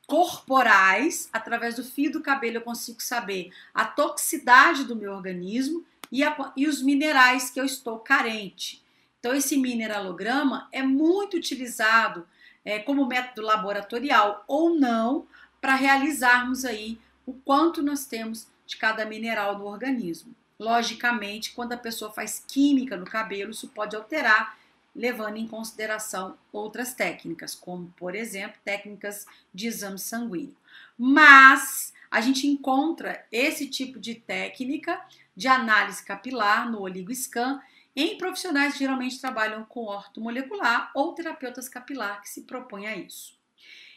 [0.06, 6.24] corporais, através do fio do cabelo eu consigo saber a toxicidade do meu organismo e,
[6.24, 8.82] a, e os minerais que eu estou carente.
[9.20, 12.26] Então, esse mineralograma é muito utilizado
[12.64, 15.26] é, como método laboratorial ou não
[15.60, 20.34] para realizarmos aí o quanto nós temos de cada mineral no organismo.
[20.58, 24.58] Logicamente, quando a pessoa faz química no cabelo, isso pode alterar,
[24.94, 30.56] levando em consideração outras técnicas, como, por exemplo, técnicas de exame sanguíneo.
[30.98, 35.00] Mas a gente encontra esse tipo de técnica
[35.36, 37.60] de análise capilar no OligoScan
[37.94, 43.38] em profissionais que geralmente trabalham com ortomolecular ou terapeutas capilar que se propõem a isso.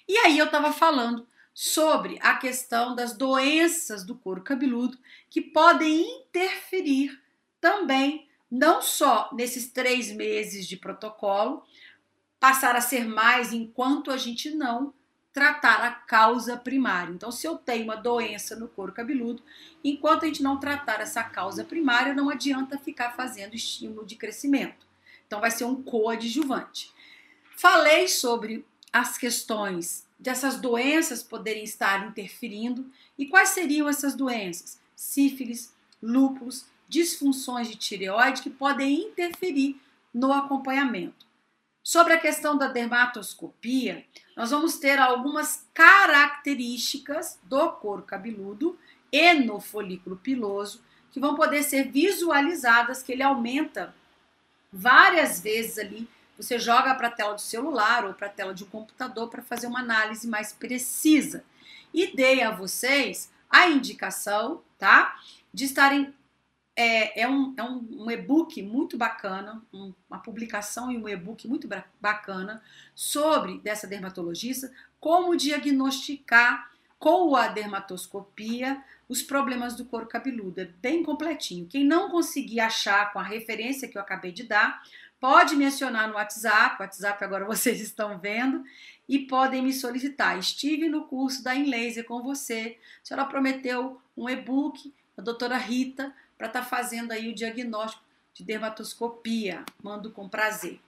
[0.08, 4.98] E aí eu estava falando sobre a questão das doenças do couro cabeludo
[5.30, 7.22] que podem interferir
[7.62, 11.64] também, não só nesses três meses de protocolo,
[12.40, 14.94] passar a ser mais enquanto a gente não
[15.34, 17.12] tratar a causa primária.
[17.12, 19.42] Então, se eu tenho uma doença no couro cabeludo,
[19.84, 24.86] enquanto a gente não tratar essa causa primária, não adianta ficar fazendo estímulo de crescimento.
[25.26, 26.94] Então, vai ser um coadjuvante.
[27.58, 32.86] Falei sobre as questões dessas doenças poderem estar interferindo.
[33.18, 34.80] E quais seriam essas doenças?
[34.96, 39.82] Sífilis, lúpus, disfunções de tireoide que podem interferir
[40.14, 41.26] no acompanhamento.
[41.82, 44.06] Sobre a questão da dermatoscopia,
[44.38, 48.78] nós vamos ter algumas características do couro cabeludo
[49.12, 53.94] e no folículo piloso que vão poder ser visualizadas, que ele aumenta
[54.72, 58.64] várias vezes ali você joga para a tela do celular ou para a tela de
[58.64, 61.44] um computador para fazer uma análise mais precisa.
[61.94, 65.16] e dei a vocês a indicação, tá?
[65.54, 66.12] De estarem.
[66.76, 71.48] É, é um, é um, um e-book muito bacana, um, uma publicação e um e-book
[71.48, 71.70] muito
[72.02, 72.64] bacana
[72.96, 80.62] sobre dessa dermatologista, como diagnosticar com a dermatoscopia os problemas do couro cabeludo.
[80.62, 81.68] É bem completinho.
[81.68, 84.82] Quem não conseguir achar com a referência que eu acabei de dar,
[85.20, 86.78] pode me acionar no WhatsApp.
[86.80, 88.64] O WhatsApp agora vocês estão vendo
[89.08, 90.40] e podem me solicitar.
[90.40, 92.78] Estive no curso da Inlaser com você.
[93.04, 98.04] A senhora prometeu um e-book, a doutora Rita, para estar tá fazendo aí o diagnóstico
[98.34, 99.64] de dermatoscopia.
[99.82, 100.82] Mando com prazer.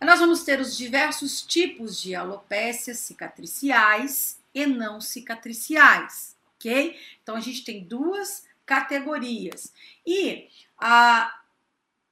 [0.00, 6.98] Nós vamos ter os diversos tipos de alopécias cicatriciais e não cicatriciais ok?
[7.22, 9.72] Então a gente tem duas categorias.
[10.06, 11.40] E a,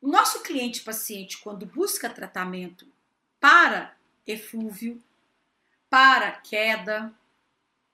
[0.00, 2.87] nosso cliente paciente, quando busca tratamento
[3.40, 5.02] para eflúvio,
[5.88, 7.12] para queda,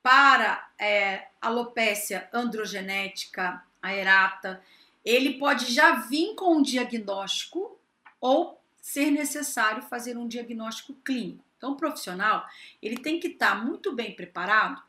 [0.03, 4.63] para é, alopécia androgenética aerata,
[5.05, 7.79] ele pode já vir com um diagnóstico
[8.21, 11.45] ou ser necessário fazer um diagnóstico clínico.
[11.57, 12.47] Então, o profissional
[12.83, 14.83] ele tem que estar muito bem preparado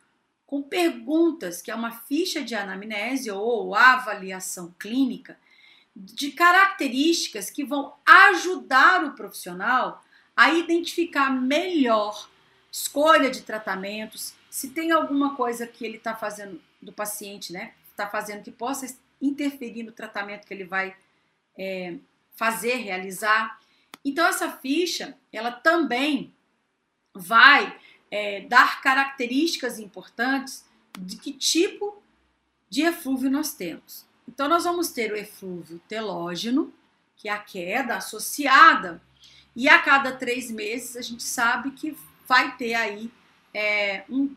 [0.45, 5.37] com perguntas, que é uma ficha de anamnese ou avaliação clínica,
[5.95, 10.03] de características que vão ajudar o profissional
[10.35, 12.29] a identificar melhor
[12.71, 17.73] escolha de tratamentos, se tem alguma coisa que ele está fazendo do paciente, né?
[17.91, 20.95] Está fazendo que possa interferir no tratamento que ele vai
[21.57, 21.95] é,
[22.35, 23.59] fazer, realizar.
[24.03, 26.33] Então essa ficha, ela também
[27.13, 27.77] vai
[28.09, 30.65] é, dar características importantes
[30.99, 32.01] de que tipo
[32.69, 34.05] de eflúvio nós temos.
[34.27, 36.73] Então, nós vamos ter o eflúvio telógeno,
[37.17, 39.01] que é a queda associada,
[39.53, 43.11] e a cada três meses a gente sabe que vai ter aí
[43.53, 44.33] é, um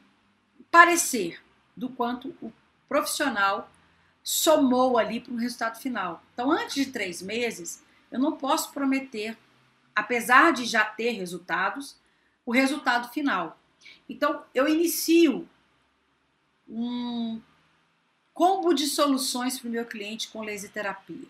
[0.71, 1.41] parecer
[1.77, 2.53] do quanto o
[2.89, 3.71] profissional
[4.23, 6.23] somou ali para o resultado final.
[6.33, 9.37] Então, antes de três meses, eu não posso prometer,
[9.95, 11.97] apesar de já ter resultados,
[12.47, 13.59] o resultado final.
[14.09, 15.49] Então, eu inicio
[16.69, 17.41] um
[18.33, 21.29] combo de soluções para o meu cliente com laser terapia.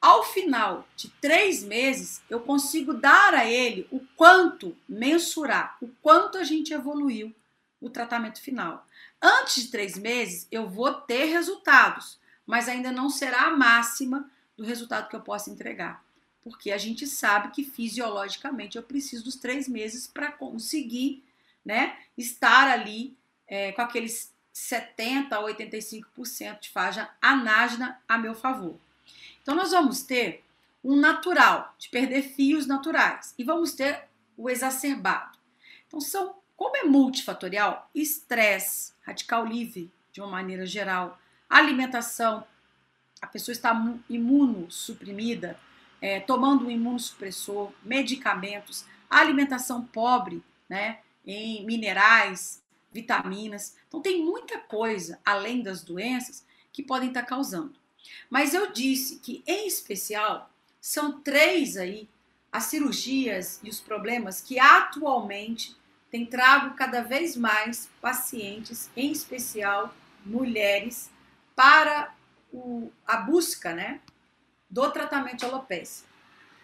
[0.00, 6.38] Ao final de três meses, eu consigo dar a ele o quanto, mensurar o quanto
[6.38, 7.34] a gente evoluiu
[7.80, 8.86] no tratamento final.
[9.22, 14.64] Antes de três meses, eu vou ter resultados, mas ainda não será a máxima do
[14.64, 16.04] resultado que eu posso entregar.
[16.42, 21.22] Porque a gente sabe que fisiologicamente eu preciso dos três meses para conseguir
[21.64, 23.14] né, estar ali
[23.46, 28.78] é, com aqueles 70 a 85% de faixa anágena a meu favor.
[29.42, 30.44] Então, nós vamos ter
[30.82, 34.04] um natural, de perder fios naturais, e vamos ter
[34.36, 35.38] o exacerbado.
[35.86, 41.18] Então, são, como é multifatorial, estresse, radical livre, de uma maneira geral,
[41.48, 42.44] alimentação,
[43.20, 43.74] a pessoa está
[44.08, 45.58] imunossuprimida,
[46.00, 51.00] é, tomando um imunossupressor, medicamentos, alimentação pobre, né?
[51.26, 53.76] em minerais, vitaminas.
[53.88, 57.74] Então tem muita coisa além das doenças que podem estar causando.
[58.30, 62.08] Mas eu disse que em especial são três aí
[62.50, 65.76] as cirurgias e os problemas que atualmente
[66.10, 69.94] têm trago cada vez mais pacientes, em especial
[70.24, 71.10] mulheres,
[71.54, 72.14] para
[72.52, 74.00] o, a busca né,
[74.68, 76.08] do tratamento de alopecia.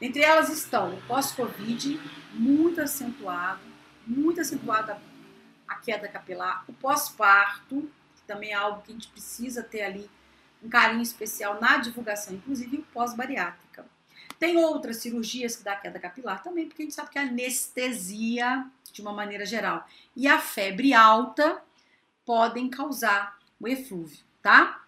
[0.00, 1.98] Entre elas estão o pós-Covid,
[2.34, 3.62] muito acentuado,
[4.06, 5.00] muito acentuada
[5.66, 10.10] a queda capilar, o pós-parto, que também é algo que a gente precisa ter ali
[10.62, 13.86] um carinho especial na divulgação, inclusive o pós-bariátrica.
[14.38, 18.66] Tem outras cirurgias que dá queda capilar também, porque a gente sabe que a anestesia,
[18.92, 21.62] de uma maneira geral, e a febre alta
[22.24, 24.84] podem causar o eflúvio, tá?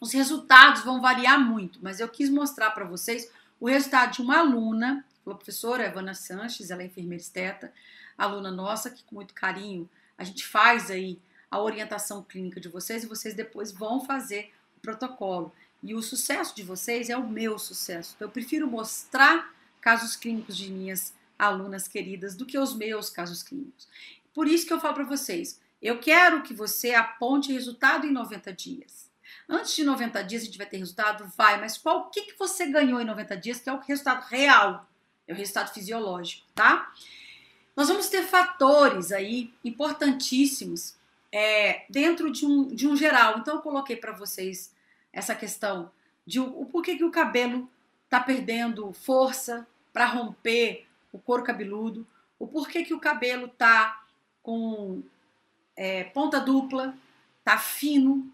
[0.00, 4.38] Os resultados vão variar muito, mas eu quis mostrar para vocês o resultado de uma
[4.38, 7.72] aluna, a professora Evana Sanches, ela é enfermeira esteta,
[8.16, 11.18] aluna nossa, que com muito carinho a gente faz aí
[11.50, 15.52] a orientação clínica de vocês e vocês depois vão fazer o protocolo.
[15.82, 18.14] E o sucesso de vocês é o meu sucesso.
[18.16, 23.42] Então, eu prefiro mostrar casos clínicos de minhas alunas queridas do que os meus casos
[23.42, 23.88] clínicos.
[24.34, 28.52] Por isso que eu falo para vocês, eu quero que você aponte resultado em 90
[28.52, 29.10] dias.
[29.48, 31.32] Antes de 90 dias a gente vai ter resultado?
[31.36, 34.22] Vai, mas qual o que, que você ganhou em 90 dias, que é o resultado
[34.28, 34.86] real,
[35.26, 36.92] é o resultado fisiológico, tá?
[37.74, 40.94] Nós vamos ter fatores aí importantíssimos
[41.32, 43.38] é, dentro de um, de um geral.
[43.38, 44.72] Então, eu coloquei para vocês
[45.12, 45.90] essa questão
[46.26, 47.68] de o, porquê que o cabelo
[48.04, 52.06] está perdendo força para romper o couro cabeludo,
[52.38, 54.04] o porquê que o cabelo está
[54.42, 55.02] com
[55.76, 56.94] é, ponta dupla,
[57.44, 58.32] tá fino,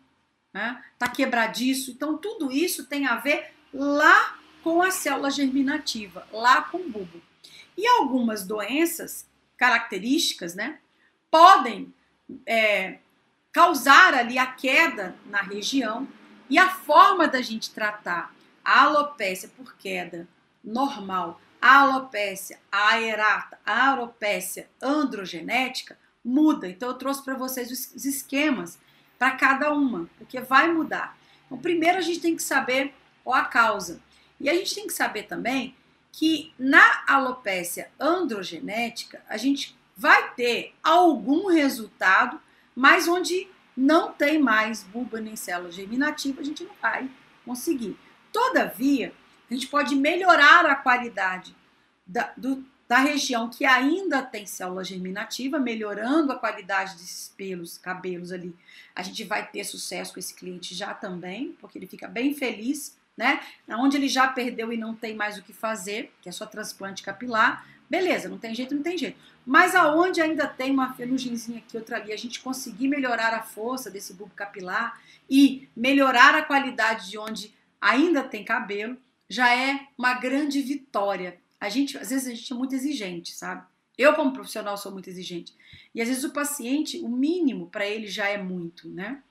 [0.53, 0.83] né?
[0.99, 1.91] tá quebradiço.
[1.91, 7.23] Então, tudo isso tem a ver lá com a célula germinativa, lá com o bulbo.
[7.77, 10.79] E algumas doenças características, né,
[11.31, 11.93] podem
[12.45, 12.99] é,
[13.53, 16.07] causar ali a queda na região
[16.49, 18.35] e a forma da gente tratar
[18.65, 20.29] a alopecia por queda
[20.63, 26.69] normal, a alopecia aerata, a alopecia androgenética muda.
[26.69, 28.79] Então eu trouxe para vocês os esquemas
[29.19, 31.17] para cada uma, porque vai mudar.
[31.47, 32.93] Então primeiro a gente tem que saber
[33.23, 34.01] qual a causa.
[34.41, 35.75] E a gente tem que saber também
[36.13, 42.41] que na alopecia androgenética a gente vai ter algum resultado,
[42.75, 47.11] mas onde não tem mais bulba nem célula germinativa, a gente não vai
[47.45, 47.97] conseguir.
[48.33, 49.13] Todavia,
[49.51, 51.55] a gente pode melhorar a qualidade
[52.07, 58.33] da, do, da região que ainda tem célula germinativa, melhorando a qualidade desses pelos, cabelos
[58.33, 58.55] ali.
[58.95, 62.97] A gente vai ter sucesso com esse cliente já também, porque ele fica bem feliz
[63.17, 63.41] né?
[63.71, 67.03] Onde ele já perdeu e não tem mais o que fazer, que é só transplante
[67.03, 69.19] capilar, beleza, não tem jeito, não tem jeito.
[69.45, 73.91] Mas aonde ainda tem uma fenuginzinha aqui, outra ali, a gente conseguir melhorar a força
[73.91, 78.97] desse bulbo capilar e melhorar a qualidade de onde ainda tem cabelo,
[79.29, 81.39] já é uma grande vitória.
[81.61, 83.65] A gente, às vezes a gente é muito exigente, sabe?
[83.97, 85.55] Eu como profissional sou muito exigente.
[85.95, 89.23] E às vezes o paciente, o mínimo para ele já é muito, né?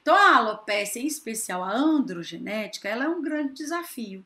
[0.00, 4.24] Então, a alopecia, em especial a androgenética, ela é um grande desafio.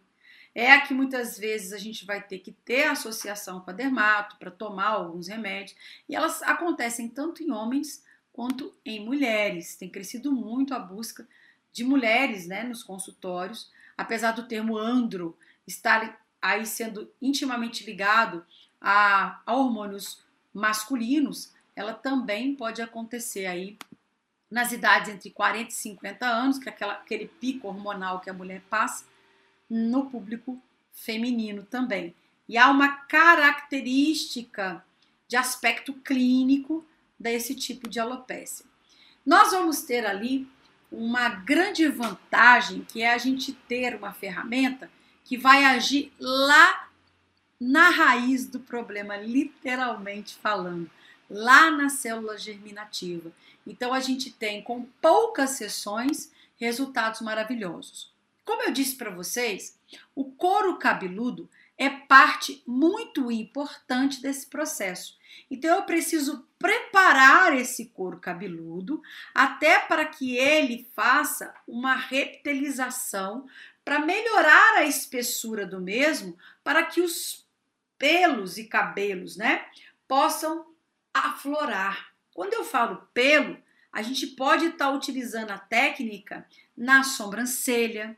[0.59, 4.50] É que muitas vezes a gente vai ter que ter associação com a dermato para
[4.50, 5.76] tomar alguns remédios,
[6.09, 8.02] e elas acontecem tanto em homens
[8.32, 9.76] quanto em mulheres.
[9.76, 11.28] Tem crescido muito a busca
[11.74, 15.36] de mulheres né, nos consultórios, apesar do termo andro
[15.66, 18.42] estar aí sendo intimamente ligado
[18.80, 23.76] a, a hormônios masculinos, ela também pode acontecer aí
[24.50, 28.32] nas idades entre 40 e 50 anos, que é aquela, aquele pico hormonal que a
[28.32, 29.04] mulher passa,
[29.69, 30.61] no público
[30.93, 32.14] feminino também.
[32.49, 34.85] E há uma característica
[35.29, 36.85] de aspecto clínico
[37.19, 38.67] desse tipo de alopecia.
[39.25, 40.49] Nós vamos ter ali
[40.91, 44.89] uma grande vantagem, que é a gente ter uma ferramenta
[45.25, 46.89] que vai agir lá
[47.59, 50.89] na raiz do problema, literalmente falando,
[51.29, 53.33] lá na célula germinativa.
[53.67, 58.14] Então a gente tem com poucas sessões resultados maravilhosos.
[58.47, 59.76] Como eu disse para vocês,
[60.14, 65.18] o couro cabeludo é parte muito importante desse processo.
[65.51, 69.03] Então eu preciso preparar esse couro cabeludo
[69.34, 73.47] até para que ele faça uma reptilização
[73.84, 77.44] para melhorar a espessura do mesmo, para que os
[77.99, 79.66] pelos e cabelos, né,
[80.07, 80.66] possam
[81.12, 82.12] aflorar.
[82.32, 83.59] Quando eu falo pelo,
[83.92, 88.16] a gente pode estar tá utilizando a técnica na sobrancelha,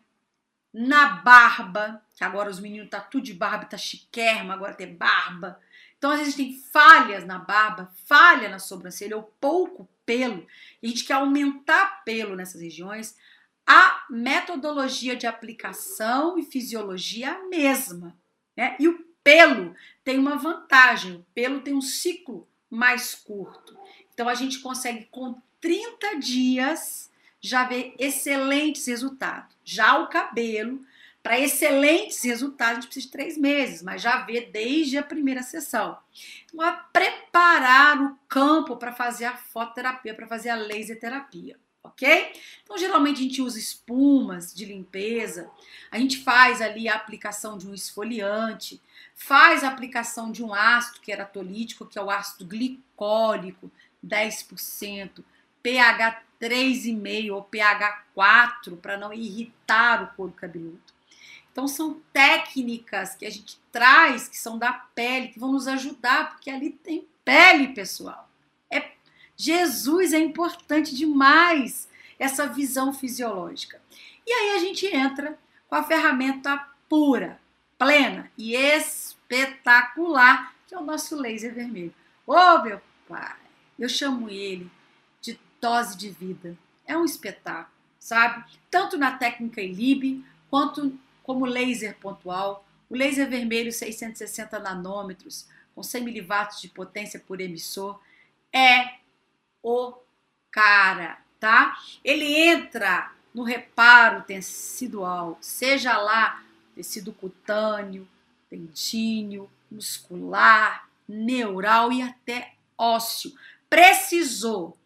[0.79, 5.59] na barba, que agora os meninos tá tudo de barba, tá chiquérrimo, agora tem barba.
[5.99, 10.47] Então, às vezes tem falhas na barba, falha na sobrancelha ou pouco pelo,
[10.81, 13.17] e a gente quer aumentar pelo nessas regiões.
[13.67, 18.17] A metodologia de aplicação e fisiologia é a mesma,
[18.57, 18.77] né?
[18.79, 19.75] E o pelo
[20.05, 23.77] tem uma vantagem, o pelo tem um ciclo mais curto.
[24.15, 27.08] Então a gente consegue com 30 dias
[27.41, 29.57] já ver excelentes resultados.
[29.65, 30.81] Já o cabelo,
[31.23, 35.43] para excelentes resultados, a gente precisa de três meses, mas já vê desde a primeira
[35.43, 35.99] sessão.
[36.47, 42.33] Então, a preparar o campo para fazer a fototerapia, para fazer a laser terapia, ok?
[42.63, 45.51] Então, geralmente a gente usa espumas de limpeza,
[45.91, 48.81] a gente faz ali a aplicação de um esfoliante,
[49.15, 53.71] faz a aplicação de um ácido queratolítico, que é o ácido glicólico,
[54.03, 55.25] 10%,
[55.69, 60.81] pH 3,5 ou pH 4 para não irritar o couro cabeludo.
[61.53, 66.31] Então são técnicas que a gente traz que são da pele, que vão nos ajudar,
[66.31, 68.31] porque ali tem pele, pessoal.
[68.71, 68.93] É
[69.37, 71.87] Jesus é importante demais
[72.19, 73.79] essa visão fisiológica.
[74.27, 75.39] E aí a gente entra
[75.69, 77.39] com a ferramenta pura,
[77.77, 81.95] plena e espetacular, que é o nosso laser vermelho.
[82.27, 83.37] Ô, oh, meu pai,
[83.79, 84.71] eu chamo ele
[85.61, 86.57] dose de vida.
[86.87, 88.45] É um espetáculo, sabe?
[88.71, 92.65] Tanto na técnica ILIB, quanto como laser pontual.
[92.89, 98.01] O laser vermelho 660 nanômetros, com 100 miliwatts de potência por emissor,
[98.53, 98.95] é
[99.63, 99.95] o
[100.51, 101.77] cara, tá?
[102.03, 106.43] Ele entra no reparo tecidual, seja lá
[106.75, 108.09] tecido cutâneo,
[108.51, 113.33] dentinho, muscular, neural e até ósseo
[113.69, 114.77] precisou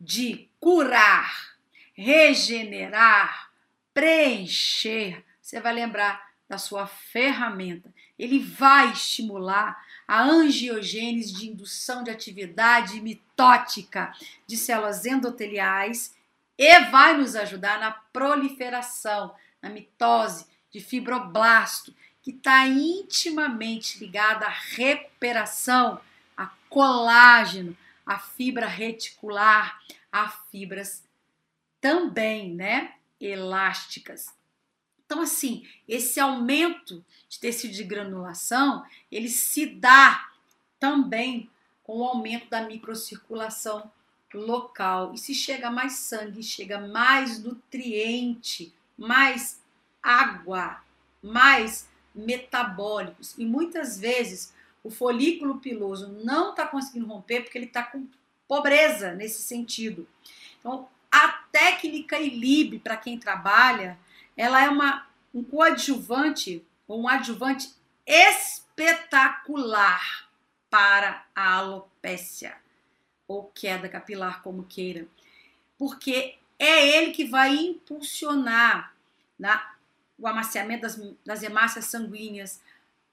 [0.00, 1.56] de curar,
[1.94, 3.50] regenerar,
[3.92, 5.24] preencher.
[5.40, 7.92] Você vai lembrar da sua ferramenta.
[8.18, 9.76] Ele vai estimular
[10.06, 14.12] a angiogênese de indução de atividade mitótica
[14.46, 16.14] de células endoteliais
[16.56, 24.50] e vai nos ajudar na proliferação, na mitose de fibroblasto, que está intimamente ligada à
[24.50, 26.00] recuperação,
[26.36, 27.76] a colágeno,
[28.06, 31.04] a fibra reticular, a fibras
[31.80, 34.34] também, né, elásticas.
[35.04, 40.30] Então, assim, esse aumento de tecido de granulação, ele se dá
[40.78, 41.50] também
[41.82, 43.90] com o aumento da microcirculação
[44.34, 45.14] local.
[45.14, 49.60] E se chega mais sangue, chega mais nutriente, mais
[50.02, 50.82] água,
[51.22, 53.34] mais metabólicos.
[53.38, 54.52] E muitas vezes
[54.86, 58.06] o folículo piloso não está conseguindo romper porque ele está com
[58.46, 60.08] pobreza nesse sentido.
[60.60, 63.98] Então, a técnica ILIB, para quem trabalha,
[64.36, 67.74] ela é uma, um coadjuvante ou um adjuvante
[68.06, 70.00] espetacular
[70.70, 72.56] para a alopécia
[73.26, 75.08] ou queda capilar, como queira.
[75.76, 78.94] Porque é ele que vai impulsionar
[79.36, 79.74] na,
[80.16, 82.62] o amaciamento das, das hemácias sanguíneas,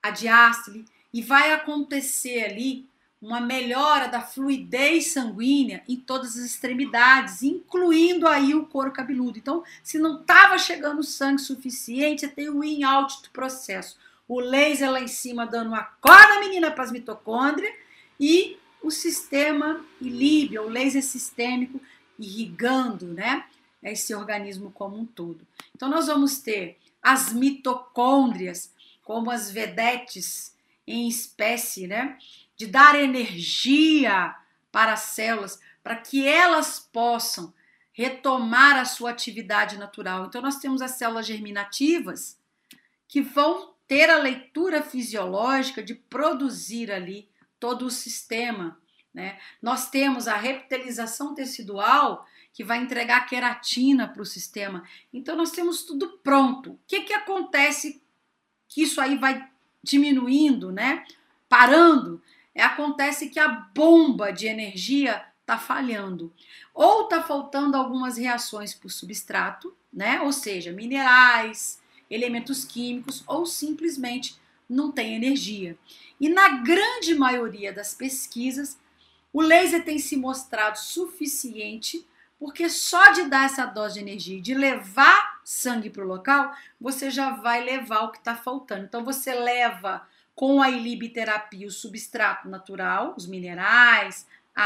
[0.04, 2.90] a diástole, e vai acontecer ali
[3.22, 9.38] uma melhora da fluidez sanguínea em todas as extremidades, incluindo aí o couro cabeludo.
[9.38, 13.98] Então, se não estava chegando sangue suficiente, tem o in-out do processo.
[14.28, 17.74] O laser lá em cima dando uma corda menina para as mitocôndrias
[18.20, 21.80] e o sistema ilíbio, o laser sistêmico,
[22.20, 23.46] irrigando né,
[23.82, 25.48] esse organismo como um todo.
[25.74, 28.70] Então, nós vamos ter as mitocôndrias
[29.02, 30.53] como as vedetes
[30.86, 32.18] em espécie, né?
[32.56, 34.36] de dar energia
[34.72, 37.54] para as células, para que elas possam
[37.92, 40.26] retomar a sua atividade natural.
[40.26, 42.40] Então, nós temos as células germinativas
[43.08, 47.30] que vão ter a leitura fisiológica de produzir ali
[47.60, 48.80] todo o sistema.
[49.14, 49.40] Né?
[49.62, 54.84] Nós temos a reptilização tecidual que vai entregar queratina para o sistema.
[55.12, 56.72] Então, nós temos tudo pronto.
[56.72, 58.02] O que, que acontece
[58.68, 59.48] que isso aí vai
[59.84, 61.04] diminuindo, né?
[61.50, 62.22] parando?
[62.56, 66.32] é, acontece que a bomba de energia está falhando.
[66.74, 70.22] Ou está faltando algumas reações por substrato, né?
[70.22, 75.78] Ou seja, minerais, elementos químicos, ou simplesmente não tem energia.
[76.20, 78.80] E na grande maioria das pesquisas,
[79.32, 82.08] o laser tem se mostrado suficiente,
[82.40, 87.10] porque só de dar essa dose de energia, de levar sangue para o local, você
[87.10, 88.86] já vai levar o que está faltando.
[88.86, 94.64] Então você leva com a ilibiterapia, o substrato natural, os minerais, a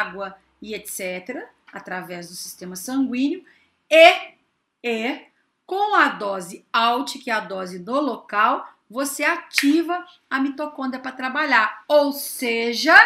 [0.00, 3.44] água e etc., através do sistema sanguíneo,
[3.90, 4.34] e,
[4.82, 5.26] e
[5.66, 11.12] com a dose alt, que é a dose do local, você ativa a mitocôndria para
[11.12, 11.84] trabalhar.
[11.86, 12.96] Ou seja,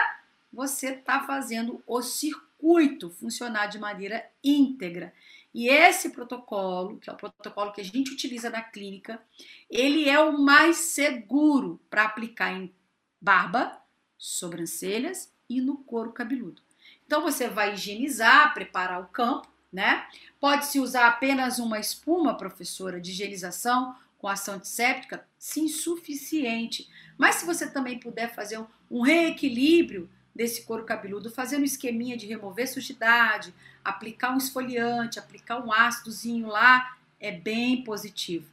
[0.51, 5.13] você está fazendo o circuito funcionar de maneira íntegra.
[5.55, 9.23] E esse protocolo, que é o protocolo que a gente utiliza na clínica,
[9.71, 12.75] ele é o mais seguro para aplicar em
[13.21, 13.81] barba,
[14.19, 16.61] sobrancelhas e no couro cabeludo.
[17.07, 20.07] Então você vai higienizar, preparar o campo, né?
[20.41, 25.27] Pode-se usar apenas uma espuma, professora, de higienização com ação antisséptica?
[25.39, 26.89] Sim, suficiente.
[27.19, 28.59] Mas se você também puder fazer
[28.91, 33.55] um, reequilíbrio desse couro cabeludo, fazendo um esqueminha de remover sujidade,
[33.85, 38.47] aplicar um esfoliante, aplicar um ácidozinho lá, é bem positivo.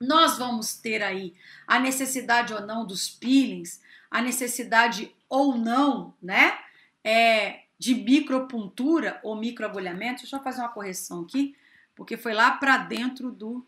[0.00, 1.34] Nós vamos ter aí
[1.66, 3.80] a necessidade ou não dos peelings,
[4.10, 6.58] a necessidade ou não, né,
[7.04, 10.22] é, de micropuntura ou microagulhamento.
[10.22, 11.56] Deixa eu fazer uma correção aqui,
[11.94, 13.64] porque foi lá para dentro do,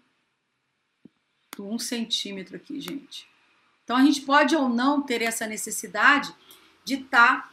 [1.57, 3.29] do um centímetro aqui, gente.
[3.85, 6.33] Então a gente pode ou não ter essa necessidade
[6.85, 7.51] de estar tá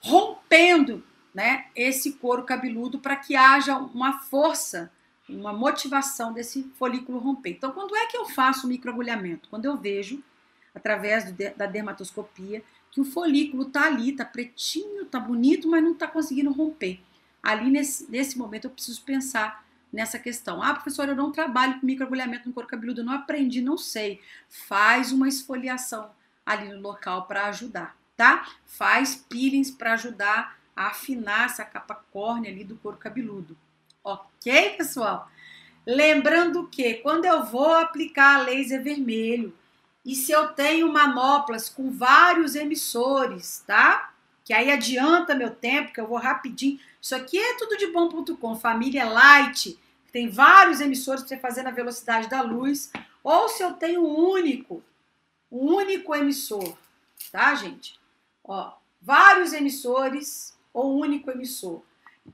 [0.00, 1.02] rompendo
[1.34, 4.90] né, esse couro cabeludo para que haja uma força,
[5.28, 7.50] uma motivação desse folículo romper.
[7.50, 9.48] Então, quando é que eu faço o microagulhamento?
[9.48, 10.22] Quando eu vejo,
[10.74, 15.92] através do, da dermatoscopia, que o folículo está ali, está pretinho, está bonito, mas não
[15.92, 17.00] está conseguindo romper.
[17.42, 20.62] Ali, nesse, nesse momento, eu preciso pensar nessa questão.
[20.62, 24.20] Ah, professor, eu não trabalho com microagulhamento no couro cabeludo, eu não aprendi, não sei.
[24.48, 26.10] Faz uma esfoliação
[26.44, 28.48] ali no local para ajudar, tá?
[28.66, 33.54] Faz peelings para ajudar a afinar essa capa córnea ali do couro cabeludo.
[34.02, 35.30] Ok, pessoal?
[35.86, 39.54] Lembrando que quando eu vou aplicar laser vermelho
[40.02, 44.14] e se eu tenho manoplas com vários emissores, tá?
[44.42, 46.80] Que aí adianta meu tempo, que eu vou rapidinho.
[47.00, 49.78] Isso aqui é tudo de bom.com, família light,
[50.10, 52.90] tem vários emissores para você fazer na velocidade da luz,
[53.22, 54.82] ou se eu tenho um único,
[55.52, 56.74] um único emissor,
[57.30, 58.00] tá, gente?
[58.42, 58.72] Ó,
[59.02, 61.82] vários emissores ou único emissor.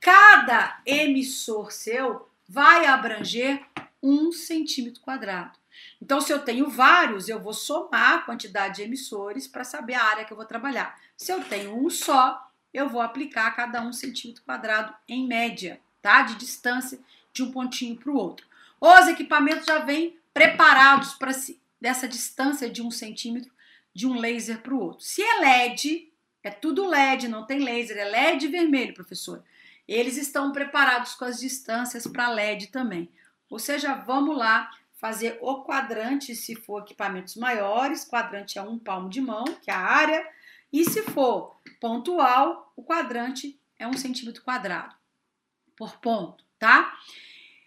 [0.01, 3.65] Cada emissor seu vai abranger
[4.03, 5.59] um centímetro quadrado.
[6.01, 10.05] Então, se eu tenho vários, eu vou somar a quantidade de emissores para saber a
[10.05, 10.99] área que eu vou trabalhar.
[11.17, 16.23] Se eu tenho um só, eu vou aplicar cada um centímetro quadrado em média, tá?
[16.23, 16.99] De distância
[17.33, 18.47] de um pontinho para o outro.
[18.81, 23.51] Os equipamentos já vêm preparados para si, dessa distância de um centímetro
[23.95, 25.05] de um laser para o outro.
[25.05, 26.13] Se é LED,
[26.47, 29.43] é tudo LED, não tem laser, é LED vermelho, professor.
[29.87, 33.11] Eles estão preparados com as distâncias para LED também.
[33.51, 39.09] Ou seja, vamos lá fazer o quadrante se for equipamentos maiores, quadrante é um palmo
[39.09, 40.25] de mão, que é a área,
[40.73, 44.95] e se for pontual, o quadrante é um centímetro quadrado
[45.77, 46.97] por ponto, tá?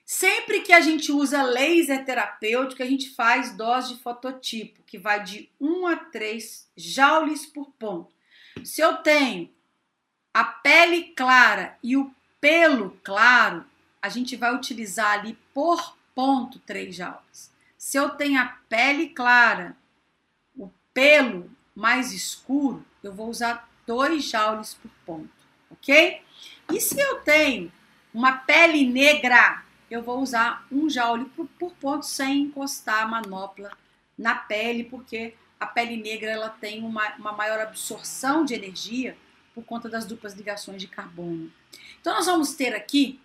[0.05, 5.21] Sempre que a gente usa laser terapêutico, a gente faz dose de fototipo, que vai
[5.21, 8.18] de 1 a 3 joules por ponto.
[8.65, 9.49] Se eu tenho
[10.33, 13.65] a pele clara e o pelo claro,
[14.01, 17.51] a gente vai utilizar ali por ponto 3 joules.
[17.77, 19.75] Se eu tenho a pele clara,
[20.55, 25.29] o pelo mais escuro, eu vou usar 2 joules por ponto,
[25.71, 26.21] ok?
[26.71, 27.71] E se eu tenho
[28.13, 33.71] uma pele negra, eu vou usar um joule por, por ponto sem encostar a manopla
[34.17, 39.17] na pele, porque a pele negra ela tem uma, uma maior absorção de energia
[39.53, 41.51] por conta das duplas ligações de carbono.
[41.99, 43.19] Então nós vamos ter aqui,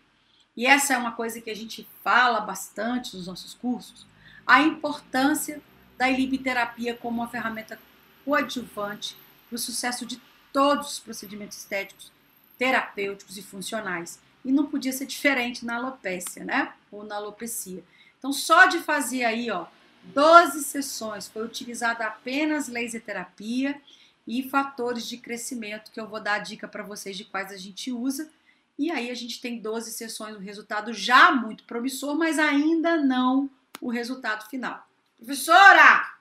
[0.56, 4.06] e essa é uma coisa que a gente fala bastante nos nossos cursos,
[4.46, 5.60] a importância
[5.96, 7.78] da ilibiterapia como uma ferramenta
[8.24, 9.16] coadjuvante
[9.48, 10.20] para o sucesso de
[10.52, 12.12] todos os procedimentos estéticos,
[12.58, 14.20] terapêuticos e funcionais.
[14.44, 16.74] E não podia ser diferente na alopécia, né?
[16.90, 17.82] Ou na alopecia.
[18.18, 19.66] Então, só de fazer aí, ó,
[20.04, 23.80] 12 sessões, foi utilizada apenas laser terapia
[24.26, 27.56] e fatores de crescimento, que eu vou dar a dica para vocês de quais a
[27.56, 28.30] gente usa.
[28.78, 33.50] E aí a gente tem 12 sessões, um resultado já muito promissor, mas ainda não
[33.80, 34.86] o resultado final.
[35.16, 36.14] Professora,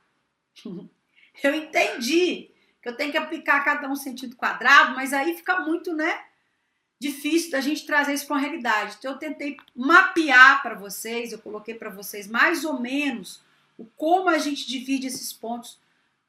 [1.44, 2.50] eu entendi
[2.82, 6.24] que eu tenho que aplicar cada um sentido quadrado, mas aí fica muito, né?
[7.04, 8.96] difícil da gente trazer isso para a realidade.
[8.98, 13.42] Então eu tentei mapear para vocês, eu coloquei para vocês mais ou menos
[13.78, 15.80] o como a gente divide esses pontos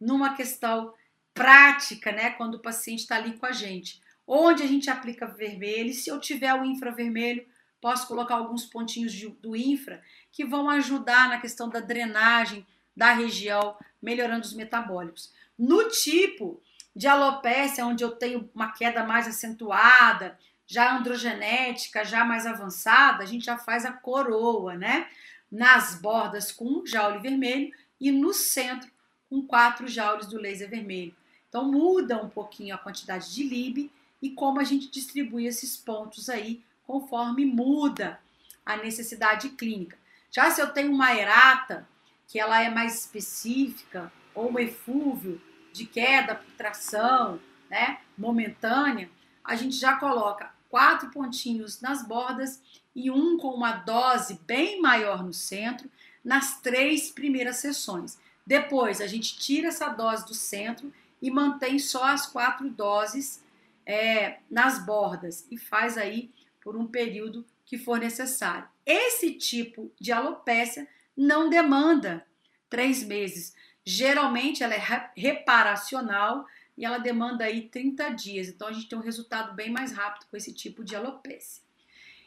[0.00, 0.92] numa questão
[1.32, 4.00] prática, né, quando o paciente está ali com a gente.
[4.26, 7.46] Onde a gente aplica vermelho, se eu tiver o infravermelho,
[7.80, 12.66] posso colocar alguns pontinhos de, do infra que vão ajudar na questão da drenagem
[12.96, 15.32] da região, melhorando os metabólicos.
[15.58, 16.62] No tipo
[16.94, 23.26] de alopécia, onde eu tenho uma queda mais acentuada, já androgenética, já mais avançada, a
[23.26, 25.08] gente já faz a coroa, né?
[25.50, 28.90] Nas bordas com um jaule vermelho e no centro
[29.28, 31.14] com quatro jaules do laser vermelho.
[31.48, 33.90] Então muda um pouquinho a quantidade de lib
[34.20, 38.20] e como a gente distribui esses pontos aí conforme muda
[38.64, 39.98] a necessidade clínica.
[40.30, 41.86] Já se eu tenho uma erata,
[42.26, 45.40] que ela é mais específica, ou um efúvio
[45.72, 47.40] de queda por tração,
[47.70, 49.10] né, momentânea,
[49.44, 52.60] a gente já coloca quatro pontinhos nas bordas
[52.94, 55.90] e um com uma dose bem maior no centro
[56.24, 58.18] nas três primeiras sessões.
[58.46, 63.42] Depois a gente tira essa dose do centro e mantém só as quatro doses
[63.86, 66.30] é, nas bordas e faz aí
[66.62, 68.68] por um período que for necessário.
[68.86, 70.86] Esse tipo de alopécia
[71.16, 72.26] não demanda
[72.68, 73.54] três meses.
[73.84, 78.48] Geralmente ela é reparacional e ela demanda aí 30 dias.
[78.48, 81.63] Então a gente tem um resultado bem mais rápido com esse tipo de alopecia.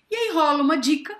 [0.10, 1.16] E aí rola uma dica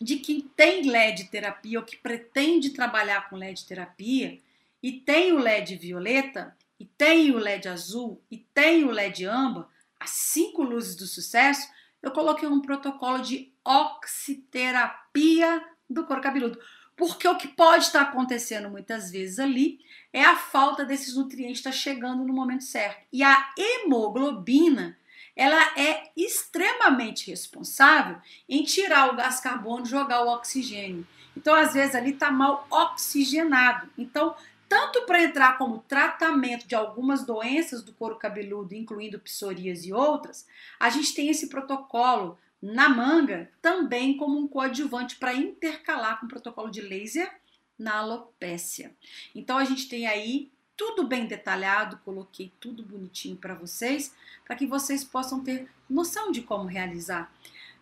[0.00, 4.38] de quem tem LED terapia ou que pretende trabalhar com LED terapia
[4.82, 9.68] e tem o LED violeta e tem o LED azul e tem o LED âmbar,
[9.98, 11.66] as cinco luzes do sucesso,
[12.02, 16.60] eu coloquei um protocolo de oxiterapia do couro cabeludo.
[16.96, 19.80] Porque o que pode estar acontecendo muitas vezes ali
[20.12, 23.04] é a falta desses nutrientes estar chegando no momento certo.
[23.12, 24.96] E a hemoglobina,
[25.36, 28.18] ela é extremamente responsável
[28.48, 31.06] em tirar o gás carbono e jogar o oxigênio.
[31.36, 33.90] Então, às vezes, ali está mal oxigenado.
[33.98, 34.36] Então,
[34.68, 40.46] tanto para entrar como tratamento de algumas doenças do couro cabeludo, incluindo psoríase e outras,
[40.78, 46.28] a gente tem esse protocolo na manga também como um coadjuvante para intercalar com o
[46.28, 47.30] protocolo de laser
[47.78, 48.94] na alopécia.
[49.34, 54.14] Então a gente tem aí tudo bem detalhado, coloquei tudo bonitinho para vocês,
[54.44, 57.32] para que vocês possam ter noção de como realizar.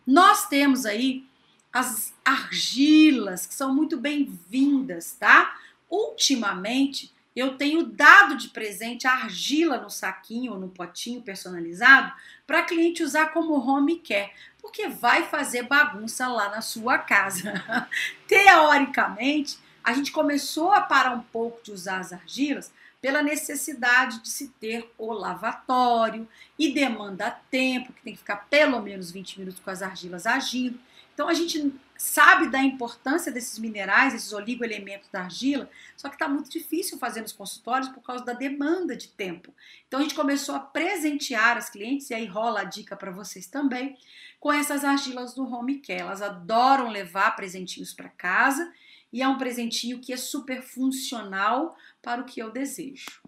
[0.05, 1.25] Nós temos aí
[1.71, 5.59] as argilas, que são muito bem-vindas, tá?
[5.89, 12.13] Ultimamente, eu tenho dado de presente a argila no saquinho ou no potinho personalizado
[12.45, 14.31] para cliente usar como home care,
[14.61, 17.53] porque vai fazer bagunça lá na sua casa.
[18.27, 22.71] Teoricamente, a gente começou a parar um pouco de usar as argilas
[23.03, 26.25] pela necessidade de se ter o lavatório
[26.57, 30.79] e demanda tempo, que tem que ficar pelo menos 20 minutos com as argilas agindo.
[31.13, 36.29] Então a gente sabe da importância desses minerais, esses oligoelementos da argila, só que está
[36.29, 39.53] muito difícil fazer nos consultórios por causa da demanda de tempo.
[39.85, 43.47] Então a gente começou a presentear as clientes, e aí rola a dica para vocês
[43.47, 43.97] também,
[44.39, 45.99] com essas argilas do Home Care.
[45.99, 48.71] Elas adoram levar presentinhos para casa
[49.11, 53.23] e é um presentinho que é super funcional para o que eu desejo.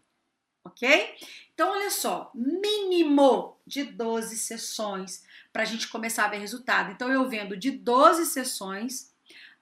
[0.64, 1.16] Ok?
[1.54, 5.24] Então, olha só, mínimo de 12 sessões
[5.54, 6.92] para a gente começar a ver resultado.
[6.92, 9.14] Então, eu vendo de 12 sessões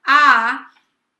[0.02, 0.70] a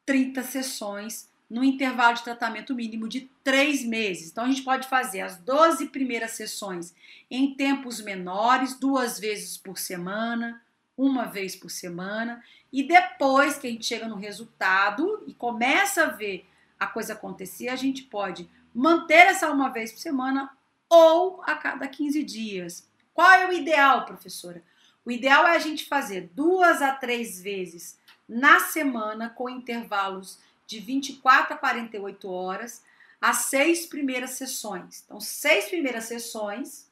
[0.04, 4.30] 30 sessões no intervalo de tratamento mínimo de 3 meses.
[4.30, 6.94] Então, a gente pode fazer as 12 primeiras sessões
[7.30, 10.62] em tempos menores, duas vezes por semana,
[10.96, 12.42] uma vez por semana,
[12.72, 16.46] e depois que a gente chega no resultado e começa a ver
[16.84, 20.50] a coisa acontecer, a gente pode manter essa uma vez por semana
[20.88, 22.88] ou a cada 15 dias.
[23.12, 24.62] Qual é o ideal, professora?
[25.04, 30.80] O ideal é a gente fazer duas a três vezes na semana, com intervalos de
[30.80, 32.82] 24 a 48 horas,
[33.20, 35.02] as seis primeiras sessões.
[35.04, 36.90] Então, seis primeiras sessões,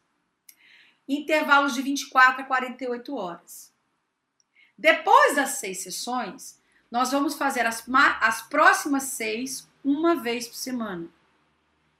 [1.09, 3.72] intervalos de 24 a 48 horas.
[4.76, 7.84] Depois das seis sessões, nós vamos fazer as,
[8.20, 11.07] as próximas seis uma vez por semana,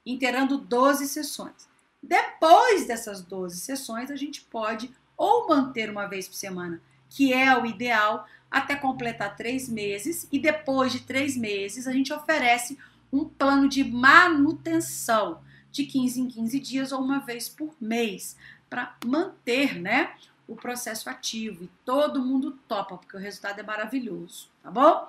[0.05, 1.67] inteirando 12 sessões.
[2.01, 7.57] Depois dessas 12 sessões, a gente pode ou manter uma vez por semana, que é
[7.57, 12.77] o ideal, até completar três meses, e depois de três meses, a gente oferece
[13.11, 18.35] um plano de manutenção de 15 em 15 dias ou uma vez por mês,
[18.69, 20.13] para manter né,
[20.47, 25.07] o processo ativo e todo mundo topa, porque o resultado é maravilhoso, tá bom?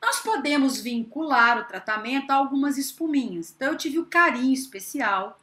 [0.00, 3.52] Nós podemos vincular o tratamento a algumas espuminhas.
[3.54, 5.38] Então, eu tive o carinho especial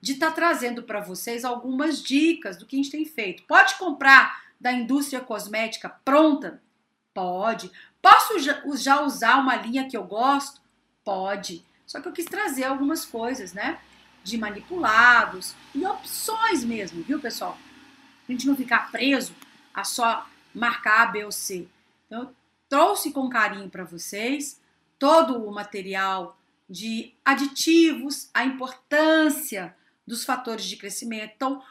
[0.00, 3.42] de estar tá trazendo para vocês algumas dicas do que a gente tem feito.
[3.44, 6.62] Pode comprar da indústria cosmética pronta?
[7.12, 7.70] Pode.
[8.00, 8.38] Posso
[8.76, 10.60] já usar uma linha que eu gosto?
[11.02, 11.64] Pode.
[11.86, 13.78] Só que eu quis trazer algumas coisas, né?
[14.22, 17.58] De manipulados e opções mesmo, viu, pessoal?
[18.28, 19.34] A gente não ficar preso
[19.72, 21.68] a só marcar A, B ou C.
[22.06, 22.34] Então, eu
[22.68, 24.60] trouxe com carinho para vocês
[24.98, 31.32] todo o material de aditivos, a importância dos fatores de crescimento.
[31.36, 31.62] Então,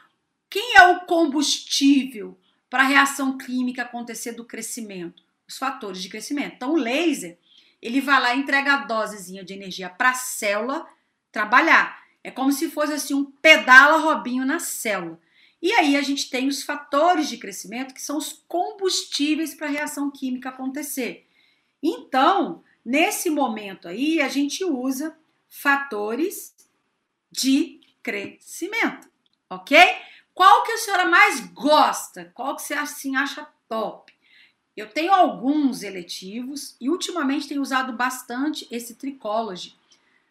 [0.48, 2.38] quem é o combustível
[2.70, 5.22] para a reação química acontecer do crescimento?
[5.48, 6.54] Os fatores de crescimento.
[6.54, 7.38] Então, o laser,
[7.82, 10.86] ele vai lá e entrega a dosezinha de energia para a célula
[11.32, 12.02] trabalhar.
[12.22, 15.18] É como se fosse assim um pedala robinho na célula.
[15.64, 19.70] E aí a gente tem os fatores de crescimento, que são os combustíveis para a
[19.70, 21.26] reação química acontecer.
[21.82, 25.16] Então, nesse momento aí, a gente usa
[25.48, 26.54] fatores
[27.32, 29.08] de crescimento,
[29.48, 29.78] ok?
[30.34, 32.30] Qual que a senhora mais gosta?
[32.34, 34.12] Qual que você assim acha top?
[34.76, 39.74] Eu tenho alguns eletivos e ultimamente tenho usado bastante esse Tricology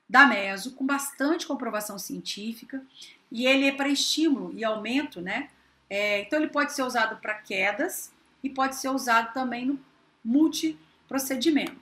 [0.07, 2.85] da Meso, com bastante comprovação científica
[3.33, 5.49] e ele é para estímulo e aumento, né?
[5.89, 8.11] É, então ele pode ser usado para quedas
[8.43, 9.79] e pode ser usado também no
[10.23, 11.81] multiprocedimento.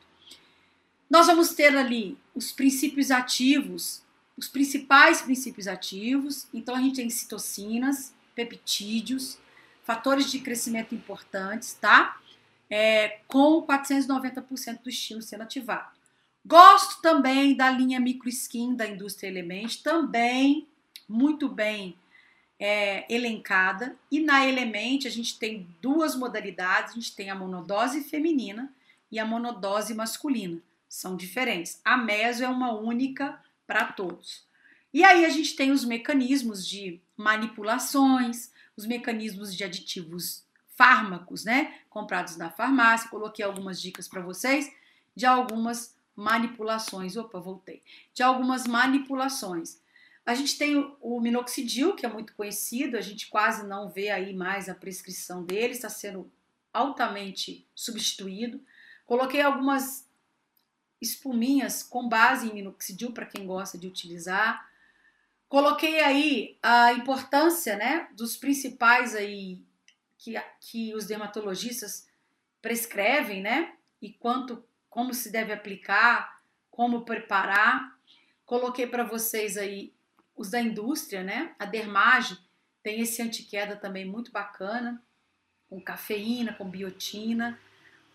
[1.10, 4.02] Nós vamos ter ali os princípios ativos,
[4.38, 6.48] os principais princípios ativos.
[6.54, 9.38] Então a gente tem citocinas, peptídeos,
[9.84, 12.18] fatores de crescimento importantes, tá?
[12.70, 15.92] É, com 490% do estímulo sendo ativado.
[16.46, 20.66] Gosto também da linha microskin da indústria Element, também
[21.12, 21.96] muito bem
[22.60, 23.98] é, elencada.
[24.10, 28.74] E na Element a gente tem duas modalidades: a gente tem a monodose feminina
[29.12, 30.60] e a monodose masculina.
[30.88, 31.82] São diferentes.
[31.84, 34.44] A meso é uma única para todos.
[34.94, 40.44] E aí a gente tem os mecanismos de manipulações, os mecanismos de aditivos
[40.76, 43.10] fármacos, né, comprados na farmácia.
[43.10, 44.72] Coloquei algumas dicas para vocês
[45.16, 47.16] de algumas manipulações.
[47.16, 47.82] Opa, voltei.
[48.14, 49.81] De algumas manipulações.
[50.32, 54.34] A gente tem o minoxidil, que é muito conhecido, a gente quase não vê aí
[54.34, 56.32] mais a prescrição dele, está sendo
[56.72, 58.64] altamente substituído.
[59.06, 60.08] Coloquei algumas
[61.02, 64.72] espuminhas com base em minoxidil para quem gosta de utilizar.
[65.50, 69.62] Coloquei aí a importância, né, dos principais aí
[70.18, 72.08] que, que os dermatologistas
[72.62, 78.00] prescrevem, né, e quanto como se deve aplicar, como preparar.
[78.46, 79.94] Coloquei para vocês aí
[80.42, 81.54] os da indústria, né?
[81.60, 82.38] A Dermage
[82.82, 85.02] tem esse antiqueda também muito bacana,
[85.70, 87.58] com cafeína, com biotina,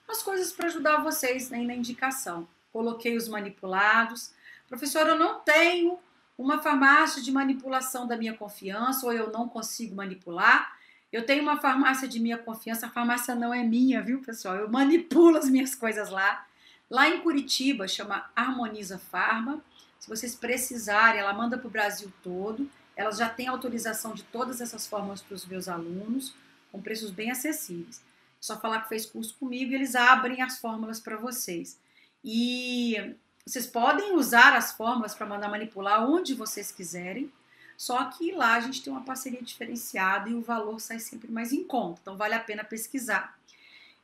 [0.07, 2.49] umas coisas para ajudar vocês né, na indicação.
[2.73, 4.33] Coloquei os manipulados.
[4.69, 5.99] Professor, eu não tenho
[6.37, 10.77] uma farmácia de manipulação da minha confiança ou eu não consigo manipular.
[11.13, 14.57] Eu tenho uma farmácia de minha confiança, a farmácia não é minha, viu, pessoal?
[14.57, 16.45] Eu manipulo as minhas coisas lá.
[16.91, 19.63] Lá em Curitiba chama Harmoniza Farma.
[19.99, 22.69] Se vocês precisarem, ela manda para o Brasil todo.
[22.97, 26.35] Ela já tem autorização de todas essas formas para os meus alunos,
[26.73, 28.01] com preços bem acessíveis.
[28.41, 31.79] Só falar que fez curso comigo e eles abrem as fórmulas para vocês.
[32.25, 37.33] E vocês podem usar as fórmulas para mandar manipular onde vocês quiserem,
[37.77, 41.53] só que lá a gente tem uma parceria diferenciada e o valor sai sempre mais
[41.53, 43.39] em conta, então vale a pena pesquisar.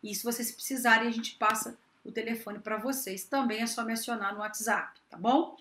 [0.03, 3.25] E se vocês precisarem, a gente passa o telefone para vocês.
[3.25, 5.57] Também é só mencionar no WhatsApp, tá bom?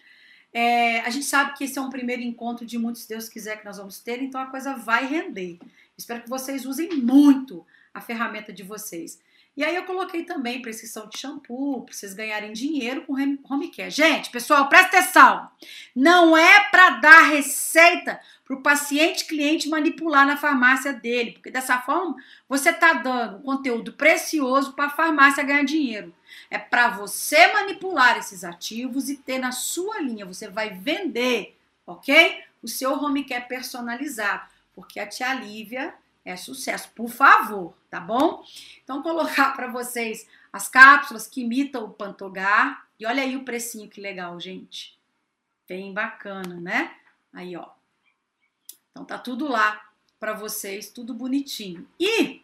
[0.54, 3.58] É, a gente sabe que esse é um primeiro encontro de muitos, se Deus quiser,
[3.58, 5.60] que nós vamos ter, então a coisa vai render.
[5.98, 9.20] Espero que vocês usem muito a ferramenta de vocês.
[9.56, 13.90] E aí eu coloquei também prescrição de shampoo, para vocês ganharem dinheiro com home care.
[13.90, 15.50] Gente, pessoal, presta atenção.
[15.94, 21.80] Não é para dar receita para o paciente cliente manipular na farmácia dele, porque dessa
[21.80, 22.16] forma
[22.48, 26.14] você está dando conteúdo precioso para a farmácia ganhar dinheiro.
[26.50, 30.26] É para você manipular esses ativos e ter na sua linha.
[30.26, 32.42] Você vai vender, ok?
[32.64, 34.44] O seu home care personalizado,
[34.74, 35.94] porque a tia Lívia
[36.24, 38.44] é sucesso, por favor, tá bom?
[38.84, 42.88] Então, colocar para vocês as cápsulas que imitam o Pantogar.
[43.00, 44.98] E olha aí o precinho que legal, gente.
[45.68, 46.96] Bem bacana, né?
[47.34, 47.70] Aí, ó.
[48.92, 49.82] Então, tá tudo lá
[50.20, 51.88] para vocês, tudo bonitinho.
[52.00, 52.44] E,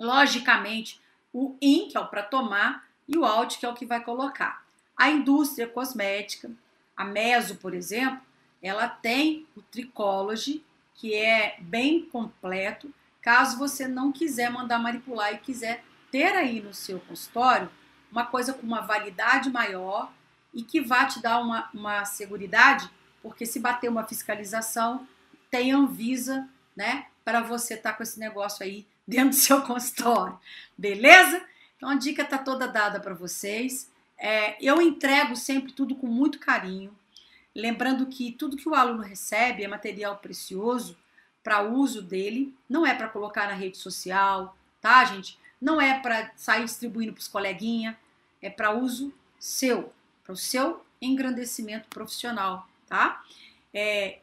[0.00, 1.00] logicamente,
[1.32, 4.02] o IN, que é o para tomar, e o out, que é o que vai
[4.02, 4.64] colocar.
[4.96, 6.50] A indústria cosmética,
[6.96, 8.20] a Meso, por exemplo,
[8.60, 10.64] ela tem o Tricology,
[10.98, 12.92] que é bem completo.
[13.22, 17.70] Caso você não quiser mandar manipular e quiser ter aí no seu consultório
[18.10, 20.12] uma coisa com uma validade maior
[20.52, 22.90] e que vá te dar uma, uma seguridade,
[23.22, 25.06] porque se bater uma fiscalização,
[25.50, 30.38] tem Anvisa, né, para você estar tá com esse negócio aí dentro do seu consultório,
[30.76, 31.42] beleza?
[31.76, 33.88] Então a dica está toda dada para vocês.
[34.18, 36.92] É, eu entrego sempre tudo com muito carinho.
[37.58, 40.96] Lembrando que tudo que o aluno recebe é material precioso
[41.42, 45.36] para uso dele, não é para colocar na rede social, tá, gente?
[45.60, 47.96] Não é para sair distribuindo para os coleguinhas,
[48.40, 49.92] é para uso seu,
[50.22, 53.24] para o seu engrandecimento profissional, tá?
[53.74, 54.20] É,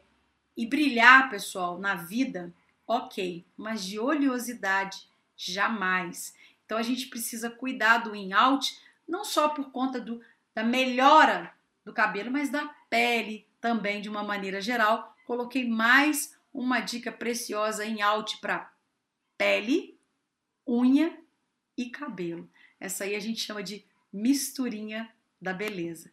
[0.56, 2.50] e brilhar, pessoal, na vida,
[2.86, 5.06] ok, mas de oleosidade,
[5.36, 6.34] jamais.
[6.64, 10.22] Então a gente precisa cuidar do in-out, não só por conta do,
[10.54, 11.52] da melhora
[11.84, 15.14] do cabelo, mas da pele também de uma maneira geral.
[15.26, 18.72] Coloquei mais uma dica preciosa em out para
[19.36, 20.00] pele,
[20.66, 21.14] unha
[21.76, 22.48] e cabelo.
[22.80, 26.10] Essa aí a gente chama de misturinha da beleza.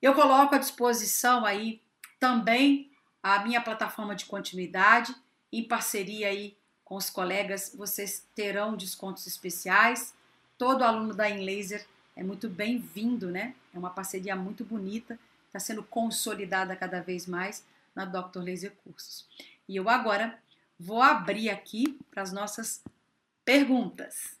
[0.00, 1.82] Eu coloco à disposição aí
[2.20, 5.12] também a minha plataforma de continuidade
[5.52, 10.14] em parceria aí com os colegas, vocês terão descontos especiais.
[10.56, 11.84] Todo aluno da Inlaser
[12.14, 13.56] é muito bem-vindo, né?
[13.74, 15.18] É uma parceria muito bonita,
[15.56, 18.40] está sendo consolidada cada vez mais na Dr.
[18.40, 19.26] Laser Cursos.
[19.68, 20.38] E eu agora
[20.78, 22.82] vou abrir aqui para as nossas
[23.44, 24.36] perguntas.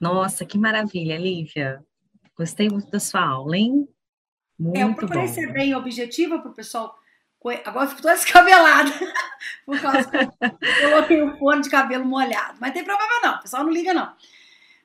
[0.00, 1.84] Nossa, que maravilha, Lívia.
[2.36, 3.88] Gostei muito da sua aula, hein?
[4.58, 5.32] Muito é, eu procurei bom.
[5.34, 6.98] ser bem objetiva para o pessoal
[7.64, 8.90] Agora eu fico toda descabelada,
[9.64, 12.58] por causa que eu coloquei o fone de cabelo molhado.
[12.60, 14.14] Mas tem problema não, o pessoal não liga não.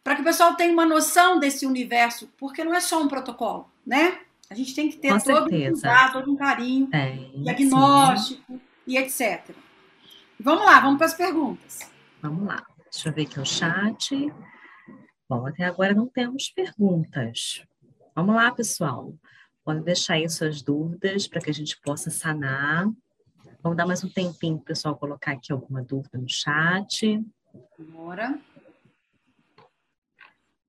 [0.06, 3.68] Para que o pessoal tenha uma noção desse universo, porque não é só um protocolo,
[3.84, 4.20] né?
[4.47, 5.70] A gente tem que ter Com todo certeza.
[5.70, 8.62] um cuidado, todo um carinho, é, diagnóstico sim.
[8.86, 9.49] e etc.
[10.39, 11.91] Vamos lá, vamos para as perguntas.
[12.22, 12.64] Vamos lá.
[12.91, 14.32] Deixa eu ver aqui o chat.
[15.28, 17.66] Bom, até agora não temos perguntas.
[18.14, 19.12] Vamos lá, pessoal.
[19.64, 22.86] Pode deixar aí suas dúvidas para que a gente possa sanar.
[23.64, 27.26] Vamos dar mais um tempinho para o pessoal colocar aqui alguma dúvida no chat.
[27.80, 28.39] Bora.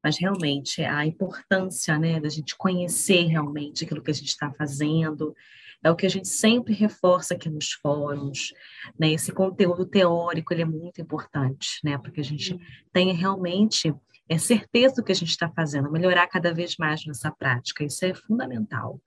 [0.07, 5.35] Mas realmente a importância né, da gente conhecer realmente aquilo que a gente está fazendo.
[5.83, 8.53] É o que a gente sempre reforça aqui nos fóruns,
[8.97, 9.11] né?
[9.11, 11.99] Esse conteúdo teórico, ele é muito importante, né?
[11.99, 12.57] Porque a gente
[12.93, 13.93] tenha realmente
[14.29, 17.83] é certeza do que a gente está fazendo, melhorar cada vez mais nessa prática.
[17.83, 19.01] Isso é fundamental,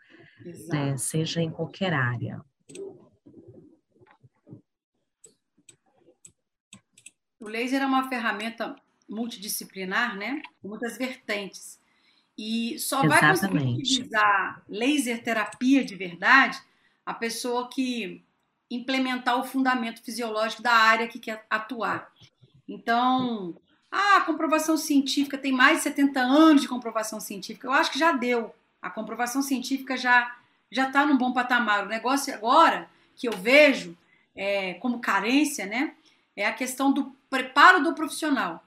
[0.67, 0.97] né?
[0.97, 2.41] seja em qualquer área.
[7.39, 8.75] O laser é uma ferramenta
[9.09, 10.41] multidisciplinar, né?
[10.61, 11.79] Com muitas vertentes.
[12.37, 13.41] E só Exatamente.
[13.41, 16.59] vai conseguir utilizar laser terapia de verdade
[17.05, 18.23] a pessoa que
[18.71, 22.11] implementar o fundamento fisiológico da área que quer atuar.
[22.67, 23.55] Então,
[23.91, 27.67] a comprovação científica tem mais de 70 anos de comprovação científica.
[27.67, 28.53] Eu acho que já deu.
[28.81, 30.35] A comprovação científica já
[30.71, 31.85] já está num bom patamar.
[31.85, 33.97] O negócio agora que eu vejo
[34.35, 35.93] é, como carência, né,
[36.35, 38.63] é a questão do preparo do profissional.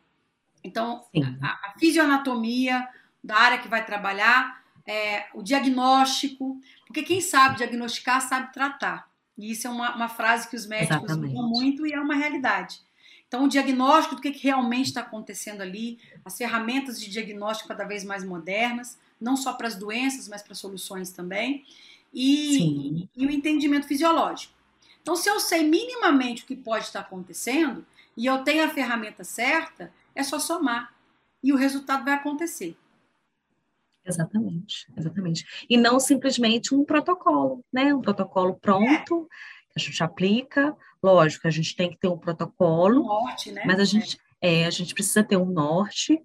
[0.64, 1.04] Então,
[1.40, 2.88] a, a, fisioanatomia
[3.22, 9.08] da área que vai trabalhar, é, o diagnóstico, porque quem sabe diagnosticar sabe tratar.
[9.36, 12.80] E isso é uma, uma frase que os médicos usam muito e é uma realidade.
[13.26, 17.84] Então, o diagnóstico do que, que realmente está acontecendo ali, as ferramentas de diagnóstico cada
[17.84, 21.64] vez mais modernas, não só para as doenças, mas para soluções também,
[22.12, 24.52] e, e, o entendimento fisiológico.
[25.00, 29.24] Então, se eu sei minimamente o que pode estar acontecendo e eu tenho a ferramenta
[29.24, 30.94] certa, é só somar
[31.42, 32.76] e o resultado vai acontecer.
[34.04, 35.46] Exatamente, exatamente.
[35.68, 37.94] E não simplesmente um protocolo, né?
[37.94, 39.28] Um protocolo pronto,
[39.70, 40.76] que a gente aplica.
[41.02, 43.62] Lógico, a gente tem que ter um protocolo, norte, né?
[43.64, 44.66] mas a gente, é.
[44.66, 46.20] a gente precisa ter um norte,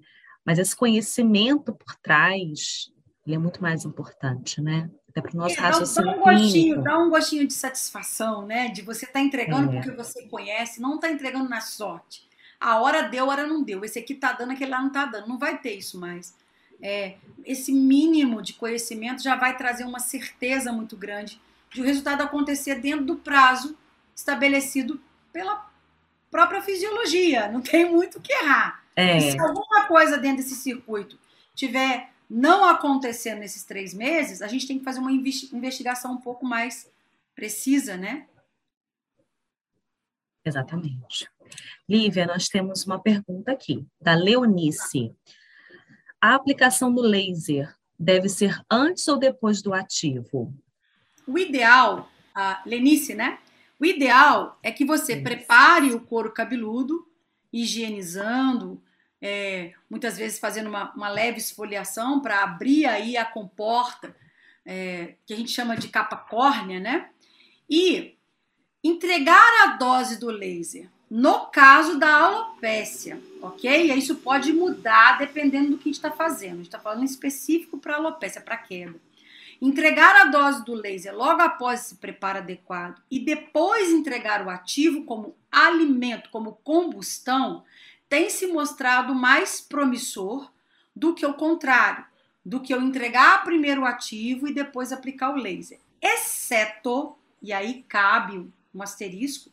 [0.46, 2.92] mas esse conhecimento por trás,
[3.26, 4.90] ele é muito mais importante, né?
[5.10, 8.70] Até para o nosso é, raciocínio dá um gostinho, Dá um gostinho de satisfação, né?
[8.70, 9.82] De você estar tá entregando é.
[9.82, 12.26] porque você conhece, não está entregando na sorte.
[12.60, 13.84] A hora deu, a hora não deu.
[13.86, 15.28] Esse aqui tá dando, aquele lá não tá dando.
[15.28, 16.34] Não vai ter isso mais
[16.82, 21.41] é, esse mínimo de conhecimento já vai trazer uma certeza muito grande
[21.72, 23.78] de o resultado acontecer dentro do prazo
[24.16, 24.99] estabelecido
[25.32, 25.70] pela
[26.30, 27.49] própria fisiologia.
[27.49, 28.84] Não tem muito o que errar.
[28.95, 29.20] É.
[29.20, 31.20] se alguma coisa dentro desse circuito
[31.53, 36.45] tiver não acontecendo nesses três meses, a gente tem que fazer uma investigação um pouco
[36.45, 36.89] mais
[37.36, 38.26] precisa, né?
[40.43, 41.30] Exatamente.
[41.88, 45.14] Lívia, nós temos uma pergunta aqui, da Leonice.
[46.20, 50.54] A aplicação do laser deve ser antes ou depois do ativo?
[51.26, 53.39] O ideal, a Lenice, né?
[53.80, 57.08] O ideal é que você prepare o couro cabeludo,
[57.52, 58.82] higienizando,
[59.22, 64.16] é, muitas vezes fazendo uma, uma leve esfoliação para abrir aí a comporta,
[64.66, 67.10] é, que a gente chama de capa córnea, né?
[67.70, 68.18] E
[68.84, 73.93] entregar a dose do laser no caso da alopécia, ok?
[73.93, 76.53] Isso pode mudar dependendo do que a gente está fazendo.
[76.53, 78.95] A gente está falando específico para alopécia, para queda.
[79.62, 85.03] Entregar a dose do laser logo após esse preparo adequado e depois entregar o ativo
[85.03, 87.64] como alimento, como combustão,
[88.10, 90.51] tem se mostrado mais promissor
[90.95, 92.05] do que o contrário,
[92.45, 95.80] do que eu entregar primeiro o ativo e depois aplicar o laser.
[96.01, 98.38] Exceto, e aí cabe
[98.74, 99.49] um asterisco,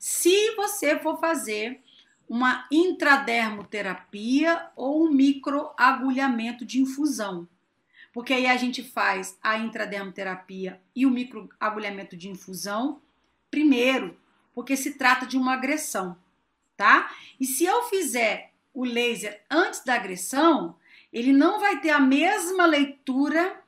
[0.00, 1.78] se você for fazer
[2.26, 7.46] uma intradermoterapia ou um microagulhamento de infusão.
[8.12, 13.02] Porque aí a gente faz a intradermoterapia e o microagulhamento de infusão
[13.50, 14.18] primeiro,
[14.54, 16.16] porque se trata de uma agressão,
[16.76, 17.14] tá?
[17.38, 20.76] E se eu fizer o laser antes da agressão,
[21.12, 23.59] ele não vai ter a mesma leitura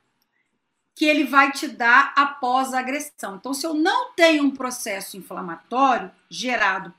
[0.94, 3.36] que ele vai te dar após a agressão.
[3.36, 6.92] Então, se eu não tenho um processo inflamatório gerado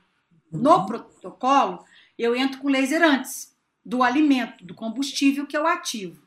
[0.50, 0.86] no uhum.
[0.86, 1.84] protocolo,
[2.18, 6.22] eu entro com laser antes do alimento, do combustível que eu ativo.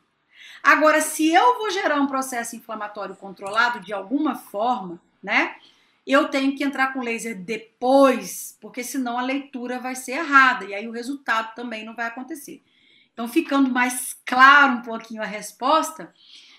[0.62, 5.56] Agora, se eu vou gerar um processo inflamatório controlado de alguma forma, né?
[6.06, 10.74] Eu tenho que entrar com laser depois, porque senão a leitura vai ser errada e
[10.74, 12.62] aí o resultado também não vai acontecer.
[13.12, 16.12] Então, ficando mais claro um pouquinho a resposta,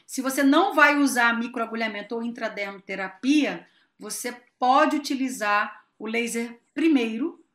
[0.10, 7.46] se você não vai usar microagulhamento ou intradermoterapia, você pode utilizar o laser primeiro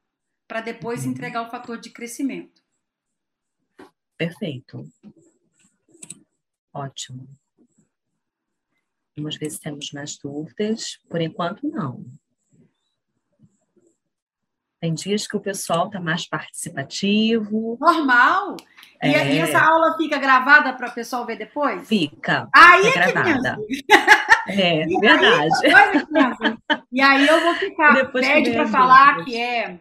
[0.46, 1.10] para depois uhum.
[1.10, 2.62] entregar o fator de crescimento.
[4.16, 4.88] Perfeito.
[6.72, 7.28] Ótimo.
[9.16, 10.98] Vamos ver se temos mais dúvidas.
[11.08, 12.04] Por enquanto, não.
[14.84, 17.78] Tem dias que o pessoal está mais participativo.
[17.80, 18.54] Normal.
[19.00, 19.32] É...
[19.32, 21.88] E, essa aula fica gravada para o pessoal ver depois?
[21.88, 22.46] Fica.
[22.54, 23.56] Aí fica é gravada.
[24.46, 25.66] É, e verdade.
[25.74, 28.12] Aí, e aí eu vou ficar.
[28.12, 29.78] Pede para falar que é.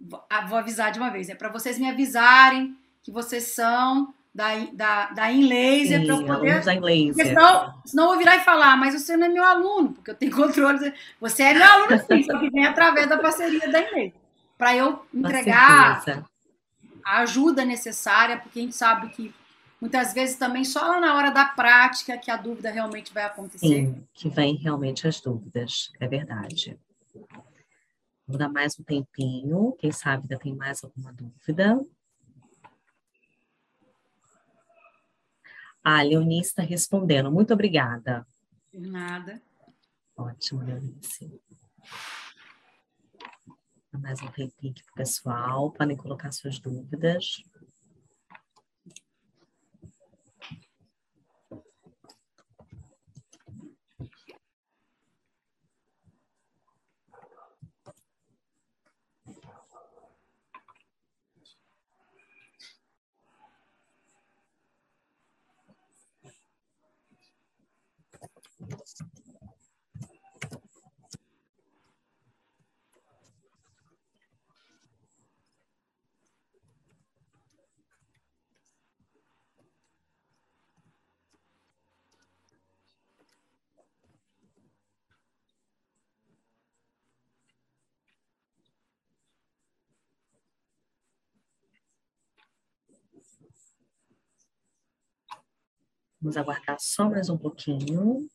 [0.00, 5.10] Vou avisar de uma vez, é para vocês me avisarem que vocês são da, da,
[5.10, 6.64] da InLaser para eu poder.
[6.64, 7.26] Da InLaser.
[7.26, 10.14] Senão, senão eu vou virar e falar, mas você não é meu aluno, porque eu
[10.14, 10.94] tenho controle.
[11.20, 14.12] Você é meu aluno, sim, só que vem através da parceria da InLaser.
[14.56, 16.24] Para eu entregar
[17.04, 19.34] a ajuda necessária, porque a gente sabe que
[19.80, 23.66] muitas vezes também só lá na hora da prática que a dúvida realmente vai acontecer.
[23.66, 26.78] Sim, que vem realmente as dúvidas, é verdade.
[28.26, 31.80] Vou dar mais um tempinho, quem sabe ainda tem mais alguma dúvida.
[35.82, 37.30] A Leonice está respondendo.
[37.30, 38.26] Muito obrigada.
[38.72, 39.40] De nada.
[40.16, 41.40] Ótimo, Leonice.
[43.92, 45.70] Mais um tempinho aqui para o pessoal.
[45.72, 47.42] Podem colocar suas dúvidas.
[96.20, 98.28] Vamos aguardar só mais um pouquinho.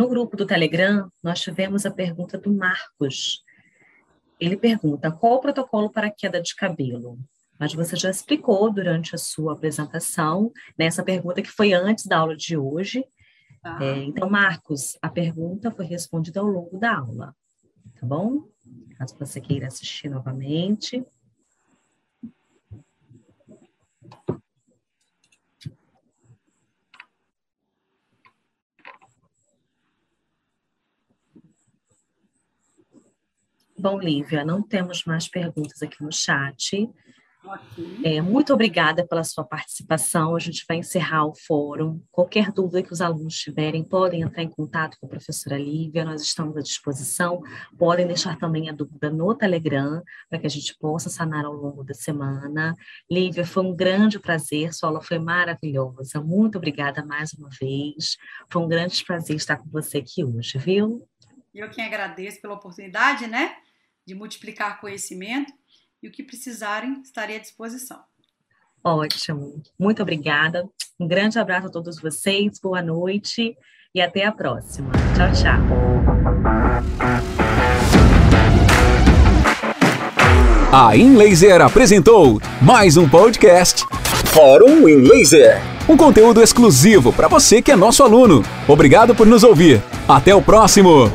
[0.00, 3.44] No grupo do Telegram, nós tivemos a pergunta do Marcos.
[4.40, 7.18] Ele pergunta: qual o protocolo para queda de cabelo?
[7.58, 12.16] Mas você já explicou durante a sua apresentação, nessa né, pergunta que foi antes da
[12.16, 13.04] aula de hoje.
[13.62, 13.78] Ah.
[13.84, 17.36] É, então, Marcos, a pergunta foi respondida ao longo da aula,
[18.00, 18.48] tá bom?
[18.96, 21.04] Caso você queira assistir novamente.
[33.80, 36.86] Bom, Lívia, não temos mais perguntas aqui no chat.
[37.42, 38.00] Okay.
[38.04, 40.36] É, muito obrigada pela sua participação.
[40.36, 41.98] A gente vai encerrar o fórum.
[42.12, 46.20] Qualquer dúvida que os alunos tiverem, podem entrar em contato com a professora Lívia, nós
[46.20, 47.40] estamos à disposição.
[47.78, 51.82] Podem deixar também a dúvida no Telegram, para que a gente possa sanar ao longo
[51.82, 52.76] da semana.
[53.10, 56.20] Lívia, foi um grande prazer, sua aula foi maravilhosa.
[56.20, 58.18] Muito obrigada mais uma vez.
[58.50, 61.08] Foi um grande prazer estar com você aqui hoje, viu?
[61.54, 63.56] Eu quem agradeço pela oportunidade, né?
[64.06, 65.52] De multiplicar conhecimento
[66.02, 68.00] e o que precisarem, estarei à disposição.
[68.82, 69.62] Ótimo.
[69.78, 70.68] Muito obrigada.
[70.98, 73.56] Um grande abraço a todos vocês, boa noite
[73.94, 74.90] e até a próxima.
[75.14, 75.60] Tchau, tchau.
[80.72, 83.84] A InLaser apresentou mais um podcast
[84.32, 85.60] Fórum InLaser.
[85.88, 88.44] Um conteúdo exclusivo para você que é nosso aluno.
[88.68, 89.82] Obrigado por nos ouvir.
[90.06, 91.10] Até o próximo.